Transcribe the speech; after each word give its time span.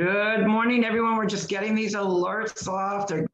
Good 0.00 0.46
morning, 0.46 0.86
everyone. 0.86 1.18
We're 1.18 1.26
just 1.26 1.50
getting 1.50 1.74
these 1.74 1.94
alerts 1.94 2.66
off. 2.66 3.06
They're 3.06 3.26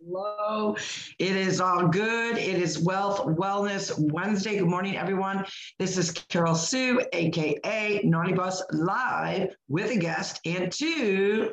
low. 0.00 0.78
It 1.18 1.36
is 1.36 1.60
all 1.60 1.88
good. 1.88 2.38
It 2.38 2.56
is 2.56 2.78
Wealth 2.78 3.26
Wellness 3.26 3.92
Wednesday. 4.14 4.56
Good 4.56 4.68
morning, 4.70 4.96
everyone. 4.96 5.44
This 5.78 5.98
is 5.98 6.10
Carol 6.10 6.54
Sue, 6.54 7.02
aka 7.12 8.00
Naughty 8.02 8.32
Boss, 8.32 8.62
live 8.72 9.54
with 9.68 9.90
a 9.90 9.98
guest 9.98 10.40
and 10.46 10.72
two 10.72 11.52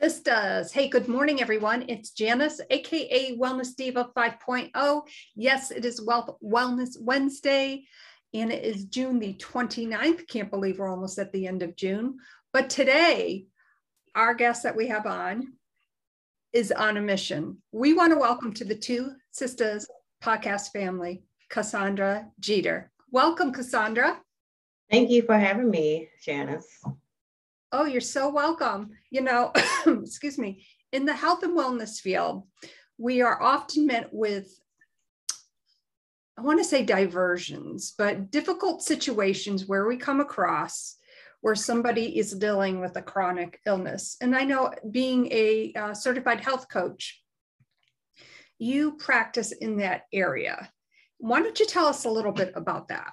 Sisters. 0.00 0.72
Hey, 0.72 0.88
good 0.88 1.06
morning, 1.06 1.42
everyone. 1.42 1.84
It's 1.90 2.12
Janice, 2.12 2.62
aka 2.70 3.36
Wellness 3.36 3.76
Diva 3.76 4.12
5.0. 4.16 5.02
Yes, 5.34 5.70
it 5.70 5.84
is 5.84 6.00
Wealth 6.00 6.30
Wellness 6.42 6.98
Wednesday, 6.98 7.84
and 8.32 8.50
it 8.50 8.64
is 8.64 8.86
June 8.86 9.18
the 9.18 9.34
29th. 9.34 10.26
Can't 10.26 10.50
believe 10.50 10.78
we're 10.78 10.90
almost 10.90 11.18
at 11.18 11.32
the 11.32 11.46
end 11.46 11.62
of 11.62 11.76
June. 11.76 12.16
But 12.56 12.70
today, 12.70 13.48
our 14.14 14.32
guest 14.32 14.62
that 14.62 14.74
we 14.74 14.86
have 14.86 15.04
on 15.04 15.52
is 16.54 16.72
on 16.72 16.96
a 16.96 17.02
mission. 17.02 17.58
We 17.70 17.92
want 17.92 18.14
to 18.14 18.18
welcome 18.18 18.50
to 18.54 18.64
the 18.64 18.74
Two 18.74 19.12
Sisters 19.30 19.86
podcast 20.24 20.72
family, 20.72 21.22
Cassandra 21.50 22.26
Jeter. 22.40 22.90
Welcome, 23.10 23.52
Cassandra. 23.52 24.22
Thank 24.90 25.10
you 25.10 25.20
for 25.20 25.36
having 25.36 25.68
me, 25.68 26.08
Janice. 26.24 26.82
Oh, 27.72 27.84
you're 27.84 28.00
so 28.00 28.30
welcome. 28.30 28.88
You 29.10 29.20
know, 29.20 29.52
excuse 29.86 30.38
me, 30.38 30.64
in 30.92 31.04
the 31.04 31.12
health 31.12 31.42
and 31.42 31.54
wellness 31.54 32.00
field, 32.00 32.44
we 32.96 33.20
are 33.20 33.42
often 33.42 33.86
met 33.86 34.08
with, 34.12 34.48
I 36.38 36.40
want 36.40 36.58
to 36.60 36.64
say 36.64 36.84
diversions, 36.84 37.92
but 37.98 38.30
difficult 38.30 38.82
situations 38.82 39.66
where 39.66 39.86
we 39.86 39.98
come 39.98 40.20
across 40.20 40.96
where 41.46 41.54
somebody 41.54 42.18
is 42.18 42.32
dealing 42.32 42.80
with 42.80 42.96
a 42.96 43.02
chronic 43.02 43.60
illness. 43.66 44.16
And 44.20 44.34
I 44.34 44.42
know 44.42 44.72
being 44.90 45.28
a 45.30 45.72
uh, 45.74 45.94
certified 45.94 46.40
health 46.40 46.68
coach, 46.68 47.22
you 48.58 48.96
practice 48.96 49.52
in 49.52 49.76
that 49.76 50.06
area. 50.12 50.68
Why 51.18 51.40
don't 51.40 51.60
you 51.60 51.64
tell 51.64 51.86
us 51.86 52.04
a 52.04 52.10
little 52.10 52.32
bit 52.32 52.50
about 52.56 52.88
that? 52.88 53.12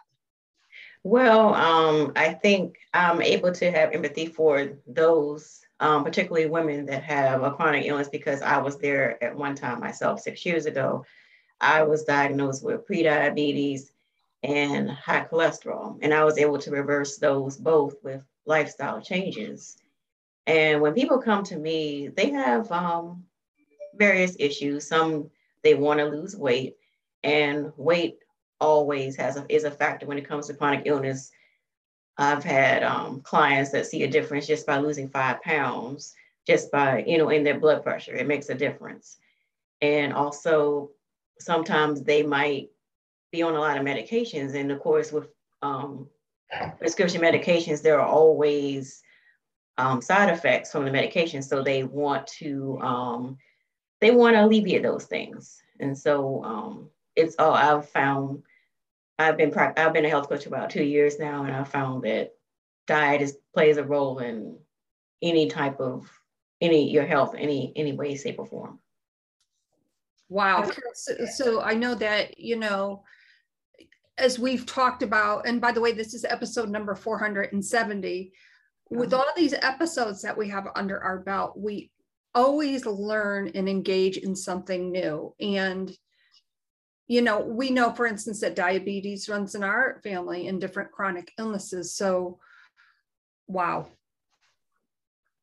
Well, 1.04 1.54
um, 1.54 2.14
I 2.16 2.34
think 2.34 2.78
I'm 2.92 3.22
able 3.22 3.52
to 3.52 3.70
have 3.70 3.92
empathy 3.92 4.26
for 4.26 4.80
those, 4.88 5.60
um, 5.80 6.04
particularly 6.04 6.50
women 6.50 6.88
that 6.88 7.04
have 7.04 7.44
a 7.44 7.52
chronic 7.52 7.86
illness, 7.86 8.10
because 8.10 8.42
I 8.42 8.58
was 8.58 8.80
there 8.80 9.24
at 9.24 9.38
one 9.38 9.54
time 9.54 9.80
myself 9.80 10.22
six 10.22 10.44
years 10.44 10.66
ago. 10.66 11.06
I 11.62 11.84
was 11.84 12.04
diagnosed 12.04 12.64
with 12.64 12.88
prediabetes 12.88 13.92
and 14.44 14.92
high 14.92 15.26
cholesterol. 15.26 15.98
And 16.02 16.14
I 16.14 16.24
was 16.24 16.38
able 16.38 16.58
to 16.60 16.72
reverse 16.72 17.18
those 17.18 17.58
both 17.58 17.96
with 18.04 18.22
lifestyle 18.46 19.02
changes. 19.02 19.78
And 20.46 20.82
when 20.82 20.94
people 20.94 21.20
come 21.20 21.44
to 21.46 21.58
me, 21.58 22.10
they 22.10 22.30
have 22.32 22.70
um, 22.72 23.24
various 23.96 24.36
issues. 24.40 24.88
Some 24.88 25.30
they 25.64 25.74
want 25.76 26.00
to 26.00 26.06
lose 26.06 26.36
weight, 26.36 26.76
and 27.24 27.72
weight 27.78 28.18
always 28.60 29.16
has 29.16 29.38
a, 29.38 29.46
is 29.48 29.64
a 29.64 29.72
factor 29.72 30.06
when 30.06 30.18
it 30.18 30.28
comes 30.28 30.48
to 30.48 30.54
chronic 30.54 30.84
illness. 30.86 31.32
I've 32.18 32.44
had 32.44 32.84
um, 32.84 33.22
clients 33.22 33.72
that 33.72 33.88
see 33.88 34.04
a 34.04 34.10
difference 34.10 34.46
just 34.46 34.68
by 34.68 34.78
losing 34.78 35.10
five 35.10 35.42
pounds, 35.42 36.14
just 36.46 36.70
by 36.70 37.06
you 37.08 37.18
know 37.18 37.30
in 37.30 37.46
their 37.46 37.60
blood 37.60 37.82
pressure. 37.82 38.14
It 38.14 38.28
makes 38.28 38.50
a 38.50 38.56
difference. 38.56 39.18
And 39.82 40.14
also, 40.14 40.92
sometimes 41.40 42.04
they 42.04 42.24
might 42.24 42.70
be 43.34 43.42
on 43.42 43.56
a 43.56 43.60
lot 43.60 43.78
of 43.78 43.84
medications. 43.84 44.54
And 44.54 44.72
of 44.72 44.80
course, 44.80 45.12
with 45.12 45.28
um, 45.62 46.08
prescription 46.78 47.20
medications, 47.20 47.82
there 47.82 48.00
are 48.00 48.08
always 48.08 49.02
um, 49.78 50.02
side 50.02 50.30
effects 50.30 50.72
from 50.72 50.86
the 50.86 50.92
medication. 50.92 51.42
So 51.42 51.62
they 51.62 51.84
want 51.84 52.28
to 52.40 52.80
um, 52.80 53.38
they 54.00 54.12
want 54.12 54.36
to 54.36 54.46
alleviate 54.46 54.84
those 54.84 55.06
things. 55.06 55.62
And 55.80 55.98
so 55.98 56.44
um, 56.46 56.90
it's 57.18 57.36
all 57.40 57.54
I've 57.54 57.90
found. 57.90 58.44
I've 59.20 59.38
been 59.38 59.54
I've 59.58 59.94
been 59.94 60.06
a 60.06 60.10
health 60.10 60.30
coach 60.30 60.46
about 60.46 60.70
two 60.70 60.84
years 60.84 61.20
now, 61.20 61.44
and 61.44 61.56
I 61.56 61.64
found 61.64 62.04
that 62.04 62.34
diet 62.88 63.22
is 63.22 63.38
plays 63.54 63.78
a 63.78 63.84
role 63.84 64.20
in 64.20 64.58
any 65.22 65.48
type 65.48 65.80
of 65.80 66.08
any 66.62 66.92
your 66.92 67.06
health, 67.06 67.34
any 67.38 67.74
any 67.76 67.94
way, 67.94 68.16
shape, 68.16 68.38
or 68.38 68.46
form. 68.46 68.80
Wow. 70.30 70.70
So, 70.94 71.14
so 71.26 71.62
I 71.62 71.74
know 71.74 71.96
that 71.96 72.40
you 72.40 72.58
know 72.58 73.04
as 74.18 74.38
we've 74.38 74.66
talked 74.66 75.04
about, 75.04 75.48
and 75.48 75.60
by 75.60 75.72
the 75.72 75.82
way, 75.82 75.92
this 75.92 76.14
is 76.14 76.26
episode 76.26 76.70
number 76.70 76.96
470. 76.96 78.32
With 78.90 79.14
all 79.14 79.26
these 79.36 79.54
episodes 79.54 80.22
that 80.22 80.38
we 80.38 80.50
have 80.50 80.68
under 80.76 81.02
our 81.04 81.20
belt, 81.20 81.54
we 81.58 81.90
always 82.36 82.86
learn 82.86 83.52
and 83.56 83.68
engage 83.68 84.18
in 84.18 84.36
something 84.36 84.92
new. 84.92 85.34
And, 85.40 85.92
you 87.08 87.22
know, 87.22 87.40
we 87.40 87.72
know, 87.72 87.92
for 87.94 88.06
instance, 88.06 88.42
that 88.42 88.56
diabetes 88.56 89.30
runs 89.30 89.56
in 89.56 89.64
our 89.64 90.00
family 90.04 90.48
and 90.48 90.62
different 90.62 90.92
chronic 90.92 91.32
illnesses. 91.40 91.96
So, 91.96 92.40
wow. 93.48 93.88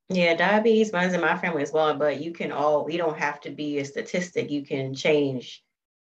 Yeah, 0.09 0.35
diabetes 0.35 0.93
runs 0.93 1.13
in 1.13 1.21
my 1.21 1.37
family 1.37 1.63
as 1.63 1.73
well, 1.73 1.95
but 1.95 2.21
you 2.21 2.33
can 2.33 2.53
all, 2.53 2.91
you 2.91 2.99
don't 2.99 3.19
have 3.19 3.41
to 3.43 3.51
be 3.51 3.79
a 3.79 3.85
statistic. 3.85 4.51
You 4.51 4.65
can 4.65 4.95
change 4.95 5.63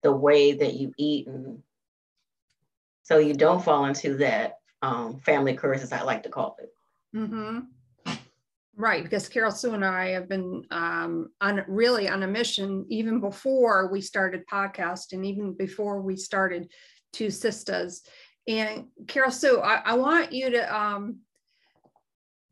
the 0.01 0.11
way 0.11 0.53
that 0.53 0.73
you 0.73 0.93
eat 0.97 1.27
and 1.27 1.63
so 3.03 3.19
you 3.19 3.33
don't 3.33 3.63
fall 3.63 3.85
into 3.85 4.15
that 4.17 4.55
um, 4.81 5.19
family 5.19 5.55
curse, 5.55 5.81
as 5.81 5.91
I 5.91 6.01
like 6.01 6.23
to 6.23 6.29
call 6.29 6.57
it. 6.59 6.69
Mm-hmm. 7.15 7.59
Right, 8.75 9.03
because 9.03 9.29
Carol 9.29 9.51
Sue 9.51 9.75
and 9.75 9.85
I 9.85 10.09
have 10.09 10.27
been 10.27 10.65
um, 10.71 11.29
on 11.41 11.63
really 11.67 12.09
on 12.09 12.23
a 12.23 12.27
mission 12.27 12.85
even 12.89 13.19
before 13.19 13.87
we 13.91 14.01
started 14.01 14.41
podcasting, 14.51 15.23
even 15.23 15.53
before 15.53 16.01
we 16.01 16.15
started 16.15 16.71
Two 17.11 17.29
Sisters. 17.29 18.01
And 18.47 18.87
Carol 19.07 19.31
Sue, 19.31 19.61
I, 19.61 19.75
I 19.85 19.93
want 19.93 20.33
you 20.33 20.49
to 20.49 20.75
um, 20.75 21.19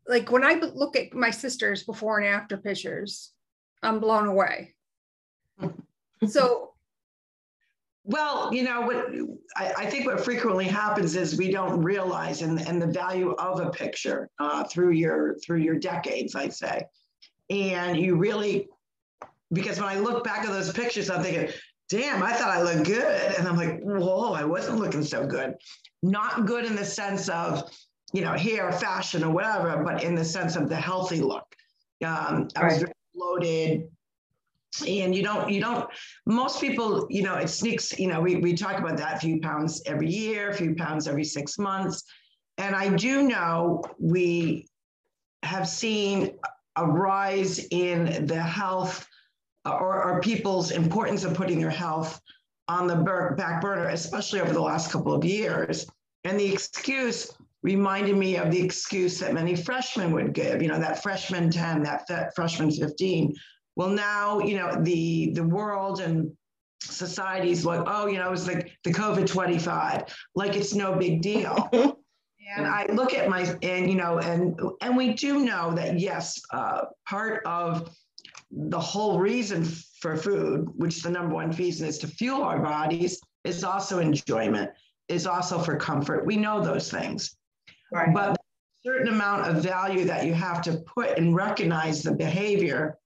like 0.06 0.30
when 0.30 0.44
I 0.44 0.54
look 0.54 0.96
at 0.96 1.12
my 1.12 1.30
sisters 1.30 1.84
before 1.84 2.18
and 2.18 2.28
after 2.28 2.56
pictures, 2.56 3.32
I'm 3.82 3.98
blown 3.98 4.26
away. 4.26 4.74
so 6.28 6.71
well, 8.04 8.52
you 8.52 8.64
know 8.64 8.80
what 8.80 9.06
I, 9.56 9.84
I, 9.84 9.86
think 9.86 10.06
what 10.06 10.24
frequently 10.24 10.64
happens 10.64 11.14
is 11.14 11.36
we 11.36 11.52
don't 11.52 11.80
realize 11.82 12.42
and, 12.42 12.60
and 12.66 12.82
the 12.82 12.86
value 12.86 13.32
of 13.32 13.60
a 13.60 13.70
picture 13.70 14.28
uh, 14.40 14.64
through 14.64 14.90
your 14.90 15.36
through 15.38 15.58
your 15.58 15.78
decades, 15.78 16.34
I'd 16.34 16.52
say. 16.52 16.82
And 17.48 17.96
you 17.96 18.16
really 18.16 18.68
because 19.52 19.78
when 19.78 19.88
I 19.88 19.98
look 19.98 20.24
back 20.24 20.44
at 20.44 20.50
those 20.50 20.72
pictures, 20.72 21.10
I'm 21.10 21.22
thinking, 21.22 21.52
damn, 21.88 22.22
I 22.22 22.32
thought 22.32 22.50
I 22.50 22.62
looked 22.62 22.86
good. 22.86 23.34
And 23.38 23.46
I'm 23.46 23.56
like, 23.56 23.80
whoa, 23.80 24.32
I 24.32 24.44
wasn't 24.44 24.78
looking 24.78 25.04
so 25.04 25.26
good. 25.26 25.54
Not 26.02 26.46
good 26.46 26.64
in 26.64 26.74
the 26.74 26.84
sense 26.84 27.28
of, 27.28 27.70
you 28.12 28.22
know, 28.22 28.32
hair, 28.32 28.72
fashion, 28.72 29.22
or 29.22 29.30
whatever, 29.30 29.82
but 29.84 30.02
in 30.02 30.14
the 30.14 30.24
sense 30.24 30.56
of 30.56 30.68
the 30.68 30.76
healthy 30.76 31.20
look. 31.20 31.44
Um, 32.04 32.48
I 32.56 32.64
was 32.64 32.78
very 32.78 32.92
bloated, 33.14 33.88
and 34.80 35.14
you 35.14 35.22
don't 35.22 35.50
you 35.50 35.60
don't 35.60 35.88
most 36.26 36.60
people 36.60 37.06
you 37.10 37.22
know 37.22 37.34
it 37.34 37.48
sneaks 37.48 37.98
you 37.98 38.08
know 38.08 38.20
we, 38.20 38.36
we 38.36 38.54
talk 38.54 38.78
about 38.78 38.96
that 38.96 39.16
a 39.16 39.20
few 39.20 39.40
pounds 39.40 39.82
every 39.86 40.08
year 40.08 40.50
a 40.50 40.54
few 40.54 40.74
pounds 40.74 41.06
every 41.06 41.24
six 41.24 41.58
months. 41.58 42.04
And 42.58 42.74
i 42.74 42.88
do 42.88 43.22
know 43.22 43.82
we 43.98 44.66
have 45.42 45.68
seen 45.68 46.38
a 46.76 46.86
rise 46.86 47.66
in 47.70 48.26
the 48.26 48.40
health 48.40 49.06
uh, 49.66 49.72
or, 49.72 50.02
or 50.02 50.20
people's 50.20 50.70
importance 50.70 51.24
of 51.24 51.34
putting 51.34 51.60
their 51.60 51.70
health 51.70 52.20
on 52.68 52.86
the 52.86 52.96
back 53.36 53.60
burner 53.60 53.88
especially 53.88 54.40
over 54.40 54.52
the 54.52 54.60
last 54.60 54.90
couple 54.90 55.12
of 55.12 55.24
years. 55.24 55.86
And 56.24 56.38
the 56.38 56.52
excuse 56.52 57.32
reminded 57.62 58.16
me 58.16 58.36
of 58.36 58.50
the 58.50 58.60
excuse 58.60 59.18
that 59.18 59.34
many 59.34 59.54
freshmen 59.54 60.12
would 60.12 60.32
give 60.32 60.62
you 60.62 60.68
know 60.68 60.78
that 60.78 61.02
freshman 61.02 61.50
10 61.50 61.82
that 61.82 62.34
freshman 62.34 62.70
15 62.70 63.34
well, 63.76 63.88
now, 63.88 64.38
you 64.40 64.56
know, 64.56 64.82
the 64.82 65.32
the 65.32 65.44
world 65.44 66.00
and 66.00 66.32
society's 66.80 67.64
like, 67.64 67.82
oh, 67.86 68.06
you 68.06 68.18
know, 68.18 68.32
it's 68.32 68.46
like 68.46 68.72
the 68.84 68.92
COVID 68.92 69.26
25, 69.26 70.02
like 70.34 70.56
it's 70.56 70.74
no 70.74 70.96
big 70.96 71.22
deal. 71.22 71.70
And 72.56 72.66
I 72.66 72.86
look 72.92 73.14
at 73.14 73.28
my, 73.28 73.42
and, 73.62 73.88
you 73.88 73.96
know, 73.96 74.18
and, 74.18 74.58
and 74.82 74.96
we 74.96 75.14
do 75.14 75.44
know 75.44 75.72
that, 75.74 75.98
yes, 75.98 76.40
uh, 76.52 76.82
part 77.08 77.42
of 77.46 77.90
the 78.50 78.78
whole 78.78 79.18
reason 79.18 79.64
for 80.00 80.16
food, 80.16 80.68
which 80.76 81.02
the 81.02 81.10
number 81.10 81.34
one 81.34 81.50
reason 81.52 81.88
is 81.88 81.98
to 81.98 82.06
fuel 82.06 82.42
our 82.42 82.60
bodies, 82.60 83.20
is 83.44 83.64
also 83.64 84.00
enjoyment, 84.00 84.70
is 85.08 85.26
also 85.26 85.58
for 85.58 85.76
comfort. 85.76 86.26
We 86.26 86.36
know 86.36 86.62
those 86.62 86.90
things. 86.90 87.36
Right. 87.90 88.12
But 88.12 88.36
certain 88.84 89.08
amount 89.08 89.48
of 89.48 89.62
value 89.62 90.04
that 90.04 90.26
you 90.26 90.34
have 90.34 90.60
to 90.62 90.82
put 90.94 91.16
and 91.16 91.34
recognize 91.34 92.02
the 92.02 92.12
behavior 92.12 92.98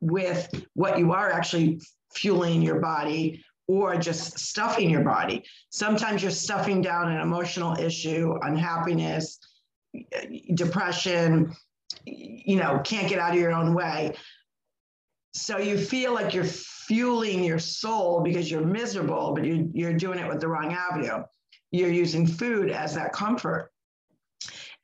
with 0.00 0.66
what 0.74 0.98
you 0.98 1.12
are 1.12 1.30
actually 1.30 1.80
fueling 2.14 2.62
your 2.62 2.80
body 2.80 3.44
or 3.66 3.96
just 3.96 4.38
stuffing 4.38 4.88
your 4.88 5.04
body. 5.04 5.44
Sometimes 5.70 6.22
you're 6.22 6.30
stuffing 6.30 6.80
down 6.80 7.12
an 7.12 7.20
emotional 7.20 7.76
issue, 7.78 8.34
unhappiness, 8.42 9.38
depression, 10.54 11.54
you 12.04 12.56
know, 12.56 12.80
can't 12.84 13.08
get 13.08 13.18
out 13.18 13.32
of 13.32 13.38
your 13.38 13.52
own 13.52 13.74
way. 13.74 14.14
So 15.34 15.58
you 15.58 15.78
feel 15.78 16.14
like 16.14 16.34
you're 16.34 16.44
fueling 16.44 17.44
your 17.44 17.58
soul 17.58 18.22
because 18.22 18.50
you're 18.50 18.64
miserable, 18.64 19.34
but 19.34 19.44
you, 19.44 19.70
you're 19.74 19.92
doing 19.92 20.18
it 20.18 20.26
with 20.26 20.40
the 20.40 20.48
wrong 20.48 20.72
avenue. 20.72 21.22
You're 21.70 21.92
using 21.92 22.26
food 22.26 22.70
as 22.70 22.94
that 22.94 23.12
comfort. 23.12 23.70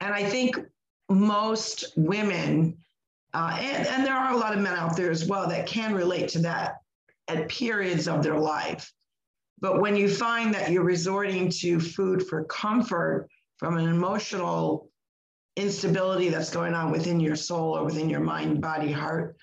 And 0.01 0.13
I 0.13 0.25
think 0.25 0.59
most 1.09 1.87
women, 1.97 2.77
uh, 3.35 3.57
and, 3.61 3.87
and 3.89 4.07
there 4.07 4.15
are 4.15 4.33
a 4.33 4.37
lot 4.37 4.55
of 4.55 4.61
men 4.61 4.75
out 4.75 4.97
there 4.97 5.11
as 5.11 5.27
well 5.27 5.49
that 5.49 5.67
can 5.67 5.93
relate 5.93 6.29
to 6.29 6.39
that 6.39 6.77
at 7.29 7.49
periods 7.49 8.07
of 8.07 8.23
their 8.23 8.39
life. 8.39 8.93
But 9.61 9.81
when 9.81 9.97
you 9.97 10.09
find 10.09 10.55
that 10.55 10.71
you're 10.71 10.85
resorting 10.85 11.49
to 11.61 11.81
food 11.81 12.27
for 12.27 12.45
comfort 12.45 13.29
from 13.59 13.77
an 13.77 13.89
emotional 13.89 14.89
instability 15.57 16.29
that's 16.29 16.51
going 16.51 16.75
on 16.75 16.91
within 16.91 17.19
your 17.21 17.37
soul 17.37 17.77
or 17.77 17.85
within 17.85 18.09
your 18.09 18.21
mind, 18.21 18.61
body, 18.61 18.93
heart, 18.93 19.37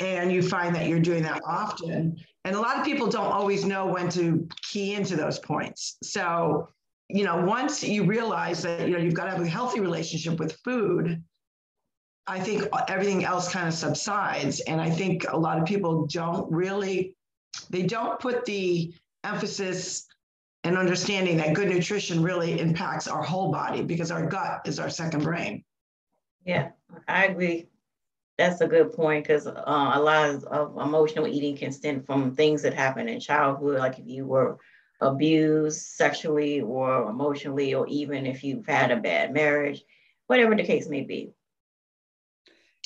and 0.00 0.32
you 0.32 0.42
find 0.42 0.74
that 0.74 0.88
you're 0.88 1.00
doing 1.00 1.22
that 1.22 1.40
often, 1.46 2.16
and 2.44 2.56
a 2.56 2.60
lot 2.60 2.78
of 2.78 2.84
people 2.84 3.06
don't 3.06 3.30
always 3.32 3.64
know 3.64 3.86
when 3.86 4.08
to 4.10 4.48
key 4.62 4.94
into 4.94 5.16
those 5.16 5.38
points. 5.38 5.96
So, 6.02 6.68
you 7.08 7.24
know, 7.24 7.36
once 7.36 7.84
you 7.84 8.04
realize 8.04 8.62
that 8.62 8.88
you 8.88 8.94
know 8.94 8.98
you've 8.98 9.14
got 9.14 9.24
to 9.24 9.30
have 9.30 9.40
a 9.40 9.46
healthy 9.46 9.80
relationship 9.80 10.40
with 10.40 10.58
food, 10.64 11.22
I 12.26 12.40
think 12.40 12.68
everything 12.88 13.24
else 13.24 13.52
kind 13.52 13.66
of 13.66 13.74
subsides. 13.74 14.60
And 14.60 14.80
I 14.80 14.90
think 14.90 15.26
a 15.28 15.36
lot 15.36 15.58
of 15.58 15.64
people 15.66 16.06
don't 16.06 16.50
really, 16.52 17.16
they 17.70 17.82
don't 17.82 18.20
put 18.20 18.44
the 18.44 18.92
emphasis 19.24 20.06
and 20.64 20.76
understanding 20.76 21.36
that 21.38 21.54
good 21.54 21.68
nutrition 21.68 22.22
really 22.22 22.60
impacts 22.60 23.08
our 23.08 23.22
whole 23.22 23.50
body 23.50 23.82
because 23.82 24.10
our 24.10 24.26
gut 24.26 24.62
is 24.66 24.78
our 24.78 24.90
second 24.90 25.24
brain. 25.24 25.64
Yeah, 26.44 26.70
I 27.08 27.26
agree. 27.26 27.68
That's 28.38 28.60
a 28.60 28.66
good 28.66 28.92
point 28.92 29.24
because 29.24 29.46
uh, 29.46 29.52
a 29.56 30.00
lot 30.00 30.30
of, 30.44 30.76
emotional 30.76 31.26
eating 31.26 31.56
can 31.56 31.72
stem 31.72 32.02
from 32.02 32.34
things 32.34 32.62
that 32.62 32.74
happen 32.74 33.08
in 33.08 33.20
childhood, 33.20 33.78
like 33.78 33.98
if 33.98 34.06
you 34.06 34.26
were 34.26 34.58
abused 35.00 35.80
sexually 35.80 36.60
or 36.60 37.08
emotionally, 37.10 37.74
or 37.74 37.86
even 37.88 38.26
if 38.26 38.42
you've 38.42 38.66
had 38.66 38.90
a 38.90 38.96
bad 38.96 39.32
marriage, 39.32 39.82
whatever 40.28 40.54
the 40.54 40.64
case 40.64 40.88
may 40.88 41.02
be. 41.02 41.32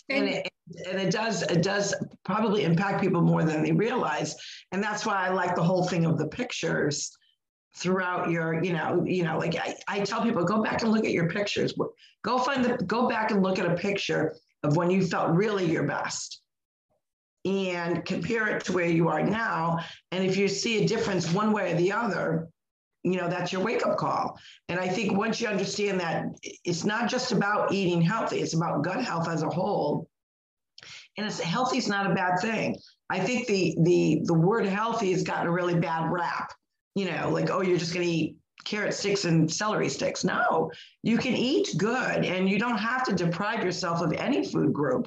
And 0.09 0.29
it, 0.29 0.49
and 0.89 1.01
it 1.01 1.11
does 1.11 1.43
it 1.43 1.63
does 1.63 1.95
probably 2.25 2.65
impact 2.65 3.01
people 3.01 3.23
more 3.23 3.45
than 3.45 3.63
they 3.63 3.73
realize, 3.73 4.35
and 4.73 4.83
that's 4.83 5.05
why 5.05 5.27
I 5.27 5.31
like 5.31 5.55
the 5.55 5.63
whole 5.63 5.87
thing 5.87 6.05
of 6.05 6.19
the 6.19 6.29
pictures 6.29 7.11
throughout 7.77 8.31
your 8.31 8.63
you 8.65 8.73
know 8.73 9.05
you 9.05 9.23
know 9.23 9.39
like 9.39 9.55
I, 9.57 9.75
I 9.87 10.01
tell 10.01 10.23
people 10.23 10.45
go 10.45 10.63
back 10.63 10.83
and 10.83 10.91
look 10.91 11.05
at 11.05 11.13
your 11.13 11.29
pictures. 11.29 11.75
Go 12.25 12.39
find 12.39 12.65
the 12.65 12.77
go 12.85 13.09
back 13.09 13.31
and 13.31 13.43
look 13.43 13.59
at 13.59 13.67
a 13.67 13.75
picture 13.75 14.35
of 14.63 14.77
when 14.77 14.91
you 14.91 15.07
felt 15.07 15.31
really 15.31 15.71
your 15.71 15.85
best 15.85 16.41
and 17.45 18.05
compare 18.05 18.49
it 18.49 18.65
to 18.65 18.73
where 18.73 18.89
you 18.89 19.09
are 19.09 19.23
now. 19.23 19.79
And 20.11 20.25
if 20.25 20.37
you 20.37 20.49
see 20.49 20.83
a 20.83 20.89
difference 20.89 21.33
one 21.33 21.53
way 21.53 21.73
or 21.73 21.77
the 21.77 21.93
other 21.93 22.49
you 23.07 23.17
know 23.17 23.29
that's 23.29 23.53
your 23.53 23.63
wake 23.63 23.87
up 23.87 23.97
call 23.97 24.39
and 24.69 24.79
i 24.79 24.89
think 24.89 25.17
once 25.17 25.41
you 25.41 25.49
understand 25.49 25.99
that 26.01 26.27
it's 26.65 26.85
not 26.85 27.09
just 27.09 27.33
about 27.33 27.73
eating 27.73 28.03
healthy 28.03 28.41
it's 28.41 28.55
about 28.55 28.83
gut 28.83 29.03
health 29.03 29.29
as 29.29 29.43
a 29.43 29.49
whole 29.49 30.09
and 31.17 31.27
it's 31.27 31.41
healthy 31.41 31.79
is 31.79 31.89
not 31.89 32.11
a 32.11 32.15
bad 32.15 32.39
thing 32.41 32.77
i 33.09 33.19
think 33.19 33.47
the 33.47 33.75
the 33.83 34.21
the 34.25 34.35
word 34.35 34.67
healthy 34.67 35.13
has 35.13 35.23
gotten 35.23 35.47
a 35.47 35.53
really 35.53 35.79
bad 35.79 36.11
rap 36.11 36.53
you 36.97 37.05
know, 37.05 37.29
like, 37.29 37.51
oh, 37.51 37.61
you're 37.61 37.79
just 37.79 37.95
going 37.95 38.07
to 38.07 38.13
eat 38.13 38.37
carrot 38.65 38.95
sticks 38.95 39.27
and 39.27 39.53
celery 39.53 39.89
sticks. 39.89 40.25
No, 40.25 40.73
you 41.03 41.19
can 41.19 41.37
eat 41.37 41.69
good 41.77 42.25
and 42.25 42.49
you 42.49 42.59
don't 42.59 42.79
have 42.79 43.05
to 43.05 43.15
deprive 43.15 43.63
yourself 43.63 44.01
of 44.01 44.13
any 44.15 44.45
food 44.45 44.73
group. 44.73 45.07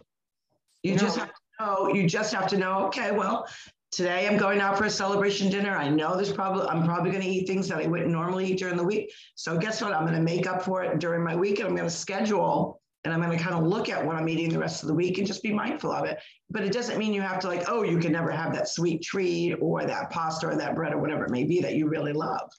You 0.84 0.94
no. 0.94 1.00
just 1.00 1.18
have 1.18 1.30
to 1.30 1.34
know, 1.60 1.88
you 1.94 2.08
just 2.08 2.34
have 2.34 2.48
to 2.50 2.58
know, 2.58 2.86
okay, 2.86 3.12
well, 3.12 3.48
today 3.92 4.28
I'm 4.28 4.38
going 4.38 4.60
out 4.60 4.78
for 4.78 4.86
a 4.86 4.90
celebration 4.90 5.50
dinner. 5.50 5.76
I 5.76 5.90
know 5.90 6.16
there's 6.16 6.32
probably, 6.32 6.68
I'm 6.68 6.84
probably 6.86 7.12
going 7.12 7.24
to 7.24 7.30
eat 7.30 7.48
things 7.48 7.68
that 7.70 7.80
I 7.80 7.88
wouldn't 7.88 8.10
normally 8.10 8.52
eat 8.52 8.60
during 8.60 8.78
the 8.78 8.84
week. 8.84 9.12
So 9.36 9.58
guess 9.58 9.82
what? 9.82 9.94
I'm 9.94 10.04
going 10.04 10.14
to 10.14 10.22
make 10.22 10.48
up 10.48 10.62
for 10.62 10.84
it 10.84 11.00
during 11.00 11.24
my 11.24 11.36
week 11.36 11.60
and 11.60 11.68
I'm 11.68 11.76
going 11.76 11.90
to 11.90 11.96
schedule 11.96 12.82
and 13.04 13.14
I'm 13.14 13.22
going 13.22 13.36
to 13.38 13.44
kind 13.44 13.56
of 13.56 13.64
look 13.64 13.90
at 13.90 14.06
what 14.06 14.16
I'm 14.16 14.28
eating 14.28 14.50
the 14.50 14.60
rest 14.60 14.84
of 14.84 14.90
the 14.90 14.94
week 14.94 15.18
and 15.18 15.26
just 15.26 15.42
be 15.42 15.54
mindful 15.54 15.92
of 15.92 16.06
it. 16.06 16.20
But 16.50 16.64
it 16.64 16.74
doesn't 16.74 16.98
mean 16.98 17.14
you 17.14 17.22
have 17.22 17.40
to 17.40 17.48
like, 17.48 17.64
oh, 17.68 17.84
you 17.84 17.98
can 17.98 18.12
never 18.12 18.30
have 18.32 18.54
that 18.54 18.68
sweet 18.68 19.02
treat 19.02 19.56
or 19.56 19.86
that 19.86 20.10
pasta 20.10 20.48
or 20.48 20.56
that 20.56 20.76
bread 20.76 20.94
or 20.94 20.98
whatever 20.98 21.26
it 21.26 21.32
may 21.32 21.46
be 21.46 21.62
that 21.62 21.76
you 21.76 21.88
really 21.88 22.14
love. 22.14 22.52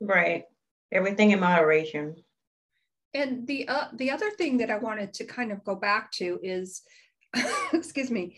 Right. 0.00 0.44
Everything 0.92 1.30
in 1.30 1.40
moderation. 1.40 2.16
And 3.14 3.46
the 3.46 3.68
uh, 3.68 3.86
the 3.94 4.10
other 4.10 4.30
thing 4.32 4.58
that 4.58 4.70
I 4.70 4.76
wanted 4.76 5.14
to 5.14 5.24
kind 5.24 5.52
of 5.52 5.62
go 5.62 5.76
back 5.76 6.10
to 6.12 6.40
is, 6.42 6.82
excuse 7.72 8.10
me, 8.10 8.36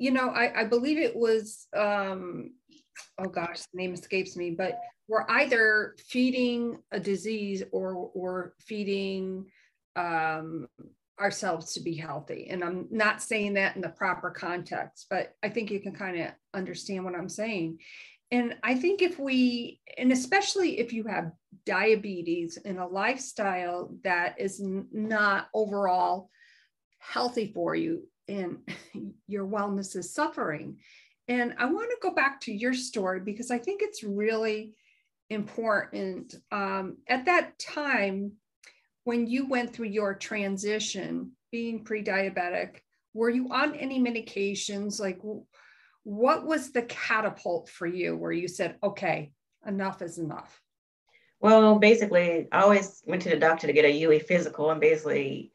you 0.00 0.10
know, 0.10 0.30
I, 0.30 0.62
I 0.62 0.64
believe 0.64 0.96
it 0.96 1.14
was, 1.14 1.68
um, 1.76 2.54
oh 3.18 3.28
gosh, 3.28 3.60
the 3.60 3.76
name 3.76 3.92
escapes 3.92 4.34
me, 4.34 4.50
but 4.50 4.80
we're 5.08 5.26
either 5.28 5.94
feeding 6.08 6.78
a 6.90 6.98
disease 6.98 7.62
or 7.70 8.10
we're 8.14 8.52
feeding 8.60 9.44
um, 9.96 10.68
ourselves 11.20 11.74
to 11.74 11.80
be 11.80 11.94
healthy. 11.94 12.48
And 12.48 12.64
I'm 12.64 12.88
not 12.90 13.20
saying 13.20 13.54
that 13.54 13.76
in 13.76 13.82
the 13.82 13.90
proper 13.90 14.30
context, 14.30 15.06
but 15.10 15.34
I 15.42 15.50
think 15.50 15.70
you 15.70 15.80
can 15.80 15.92
kind 15.92 16.18
of 16.18 16.30
understand 16.54 17.04
what 17.04 17.14
I'm 17.14 17.28
saying. 17.28 17.78
And 18.30 18.56
I 18.62 18.76
think 18.76 19.02
if 19.02 19.18
we, 19.18 19.82
and 19.98 20.12
especially 20.12 20.78
if 20.78 20.94
you 20.94 21.04
have 21.08 21.32
diabetes 21.66 22.56
and 22.64 22.78
a 22.78 22.86
lifestyle 22.86 23.94
that 24.02 24.40
is 24.40 24.62
not 24.62 25.48
overall 25.52 26.30
healthy 27.00 27.52
for 27.52 27.74
you 27.74 28.04
and 28.30 28.58
your 29.26 29.46
wellness 29.46 29.96
is 29.96 30.14
suffering. 30.14 30.78
And 31.28 31.54
I 31.58 31.66
want 31.66 31.90
to 31.90 31.96
go 32.02 32.14
back 32.14 32.40
to 32.42 32.52
your 32.52 32.74
story 32.74 33.20
because 33.20 33.50
I 33.50 33.58
think 33.58 33.82
it's 33.82 34.02
really 34.02 34.72
important. 35.28 36.34
Um, 36.50 36.98
at 37.08 37.26
that 37.26 37.58
time, 37.58 38.32
when 39.04 39.26
you 39.26 39.46
went 39.46 39.72
through 39.72 39.88
your 39.88 40.14
transition 40.14 41.32
being 41.50 41.84
pre-diabetic 41.84 42.76
were 43.14 43.30
you 43.30 43.48
on 43.52 43.74
any 43.74 44.00
medications 44.00 45.00
like 45.00 45.18
what 46.04 46.46
was 46.46 46.70
the 46.70 46.82
catapult 46.82 47.68
for 47.68 47.86
you 47.86 48.16
where 48.16 48.32
you 48.32 48.48
said 48.48 48.76
okay 48.82 49.32
enough 49.66 50.00
is 50.02 50.18
enough 50.18 50.60
well 51.40 51.78
basically 51.78 52.46
i 52.52 52.62
always 52.62 53.02
went 53.06 53.22
to 53.22 53.30
the 53.30 53.36
doctor 53.36 53.66
to 53.66 53.72
get 53.72 53.84
a 53.84 53.90
ua 53.90 54.20
physical 54.20 54.70
and 54.70 54.80
basically 54.80 55.50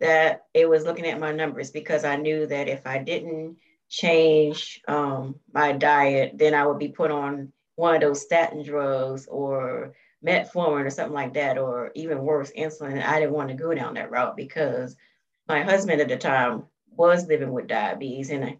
that 0.00 0.46
it 0.54 0.68
was 0.68 0.84
looking 0.84 1.06
at 1.06 1.20
my 1.20 1.32
numbers 1.32 1.70
because 1.70 2.04
i 2.04 2.16
knew 2.16 2.46
that 2.46 2.68
if 2.68 2.86
i 2.86 2.98
didn't 2.98 3.56
change 3.88 4.80
um, 4.88 5.34
my 5.52 5.72
diet 5.72 6.32
then 6.36 6.54
i 6.54 6.66
would 6.66 6.78
be 6.78 6.88
put 6.88 7.10
on 7.10 7.52
one 7.76 7.94
of 7.94 8.00
those 8.00 8.22
statin 8.22 8.62
drugs 8.62 9.26
or 9.26 9.94
metformin 10.24 10.84
or 10.84 10.90
something 10.90 11.14
like 11.14 11.34
that, 11.34 11.58
or 11.58 11.90
even 11.94 12.18
worse, 12.22 12.52
insulin. 12.56 13.02
I 13.02 13.18
didn't 13.18 13.34
want 13.34 13.48
to 13.48 13.54
go 13.54 13.74
down 13.74 13.94
that 13.94 14.10
route 14.10 14.36
because 14.36 14.96
my 15.48 15.62
husband 15.62 16.00
at 16.00 16.08
the 16.08 16.16
time 16.16 16.64
was 16.90 17.26
living 17.26 17.52
with 17.52 17.66
diabetes 17.66 18.30
and 18.30 18.44
I, 18.44 18.58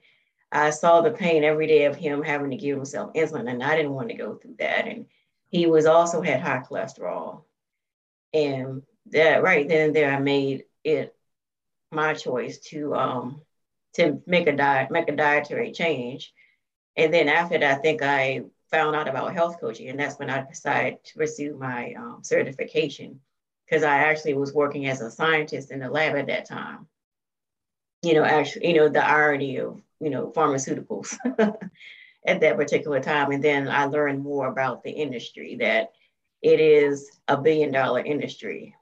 I 0.53 0.71
saw 0.71 1.01
the 1.01 1.11
pain 1.11 1.45
every 1.45 1.67
day 1.67 1.85
of 1.85 1.97
him 1.97 2.23
having 2.23 2.51
to 2.51 2.57
give 2.57 2.77
himself 2.77 3.13
insulin 3.13 3.51
and 3.51 3.63
I 3.63 3.77
didn't 3.77 3.95
want 3.95 4.09
to 4.09 4.15
go 4.15 4.35
through 4.35 4.57
that. 4.59 4.89
And 4.89 5.07
he 5.49 5.67
was 5.67 5.87
also 5.87 6.23
had 6.23 6.41
high 6.41 6.63
cholesterol. 6.69 7.43
And 8.33 8.83
that 9.07 9.43
right 9.43 9.69
then 9.69 9.89
and 9.89 9.97
there 9.97 10.11
I 10.11 10.19
made 10.19 10.65
it 10.83 11.15
my 11.91 12.15
choice 12.15 12.59
to 12.59 12.95
um 12.95 13.43
to 13.95 14.23
make 14.27 14.47
a 14.47 14.57
diet, 14.57 14.91
make 14.91 15.09
a 15.09 15.17
dietary 15.17 15.73
change. 15.73 16.33
And 16.97 17.13
then 17.13 17.29
after 17.29 17.59
that, 17.59 17.79
I 17.79 17.81
think 17.81 18.03
I 18.03 18.43
found 18.71 18.95
out 18.95 19.09
about 19.09 19.35
health 19.35 19.59
coaching, 19.61 19.89
and 19.89 19.99
that's 19.99 20.19
when 20.19 20.31
I 20.31 20.47
decided 20.47 21.03
to 21.05 21.15
pursue 21.19 21.57
my 21.57 21.95
um, 21.95 22.21
certification 22.23 23.21
because 23.67 23.83
I 23.83 23.99
actually 23.99 24.35
was 24.35 24.53
working 24.53 24.87
as 24.87 25.01
a 25.01 25.11
scientist 25.11 25.71
in 25.71 25.81
the 25.81 25.91
lab 25.91 26.17
at 26.17 26.27
that 26.27 26.47
time. 26.47 26.87
You 28.03 28.15
know, 28.15 28.25
actually, 28.25 28.69
you 28.69 28.75
know, 28.75 28.89
the 28.89 29.05
irony 29.05 29.59
of 29.59 29.81
you 30.01 30.11
know 30.11 30.33
pharmaceuticals 30.35 31.17
at 32.27 32.41
that 32.41 32.57
particular 32.57 33.01
time, 33.01 33.33
and 33.33 33.43
then 33.43 33.69
I 33.69 33.87
learned 33.87 34.23
more 34.23 34.47
about 34.49 34.83
the 34.83 34.91
industry 34.91 35.57
that 35.57 35.93
it 36.43 36.61
is 36.61 37.11
a 37.29 37.37
billion 37.37 37.73
dollar 37.73 38.01
industry. 38.01 38.75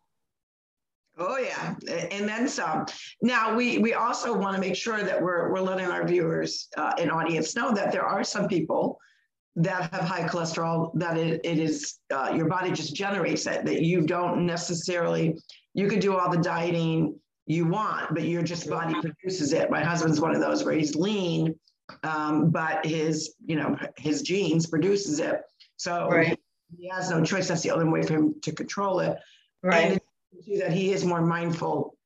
Oh 1.19 1.37
yeah, 1.39 1.75
and 2.11 2.29
then 2.29 2.49
some. 2.49 2.87
Now 3.23 3.55
we 3.55 3.79
we 3.79 3.95
also 3.95 4.37
want 4.37 4.55
to 4.55 4.61
make 4.61 4.77
sure 4.77 5.03
that 5.03 5.21
we're 5.21 5.51
we're 5.51 5.61
letting 5.61 5.87
our 5.87 6.07
viewers 6.07 6.69
uh, 6.77 6.93
and 6.99 7.11
audience 7.11 7.57
know 7.57 7.73
that 7.75 7.91
there 7.91 8.05
are 8.05 8.23
some 8.23 8.47
people 8.47 8.99
that 9.57 9.93
have 9.93 10.03
high 10.03 10.29
cholesterol 10.29 10.93
that 10.95 11.19
it, 11.19 11.41
it 11.45 11.59
is 11.59 11.99
uh, 12.15 12.33
your 12.35 12.47
body 12.47 12.71
just 12.71 12.95
generates 12.95 13.47
it 13.47 13.65
that 13.65 13.83
you 13.83 14.03
don't 14.03 14.47
necessarily 14.47 15.37
you 15.75 15.89
could 15.89 15.99
do 15.99 16.17
all 16.17 16.31
the 16.31 16.39
dieting 16.39 17.19
you 17.47 17.67
want 17.67 18.15
but 18.15 18.23
your 18.23 18.43
just 18.43 18.71
body 18.71 18.95
produces 19.01 19.53
it. 19.53 19.71
My 19.71 19.83
husband's 19.83 20.21
one 20.21 20.35
of 20.35 20.41
those 20.41 20.65
where 20.65 20.75
he's 20.75 20.95
lean 20.95 21.59
um, 22.03 22.51
but 22.51 22.85
his 22.85 23.35
you 23.45 23.57
know 23.57 23.77
his 23.97 24.23
genes 24.23 24.67
produces 24.67 25.19
it. 25.19 25.43
So 25.77 26.09
right. 26.09 26.39
he 26.79 26.89
has 26.89 27.11
no 27.11 27.25
choice. 27.25 27.49
That's 27.49 27.63
the 27.63 27.71
only 27.71 27.89
way 27.89 28.03
for 28.03 28.15
him 28.15 28.35
to 28.43 28.53
control 28.53 29.01
it. 29.01 29.19
Right. 29.63 29.93
And 29.93 30.01
that 30.57 30.73
he 30.73 30.93
is 30.93 31.05
more 31.05 31.21
mindful 31.21 31.99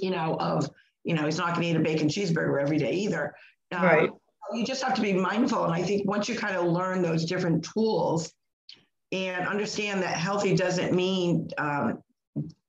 you 0.00 0.10
know, 0.10 0.36
of, 0.38 0.70
you 1.04 1.14
know, 1.14 1.24
he's 1.24 1.38
not 1.38 1.54
going 1.54 1.62
to 1.62 1.68
eat 1.68 1.76
a 1.76 1.80
bacon 1.80 2.08
cheeseburger 2.08 2.60
every 2.60 2.78
day 2.78 2.92
either. 2.92 3.34
Um, 3.72 3.82
right. 3.82 4.10
You 4.52 4.64
just 4.64 4.82
have 4.82 4.94
to 4.94 5.02
be 5.02 5.12
mindful. 5.12 5.64
And 5.64 5.74
I 5.74 5.82
think 5.82 6.08
once 6.08 6.28
you 6.28 6.36
kind 6.36 6.56
of 6.56 6.66
learn 6.66 7.02
those 7.02 7.24
different 7.24 7.64
tools 7.64 8.32
and 9.12 9.46
understand 9.46 10.02
that 10.02 10.16
healthy 10.16 10.54
doesn't 10.54 10.94
mean, 10.94 11.48
um, 11.58 12.02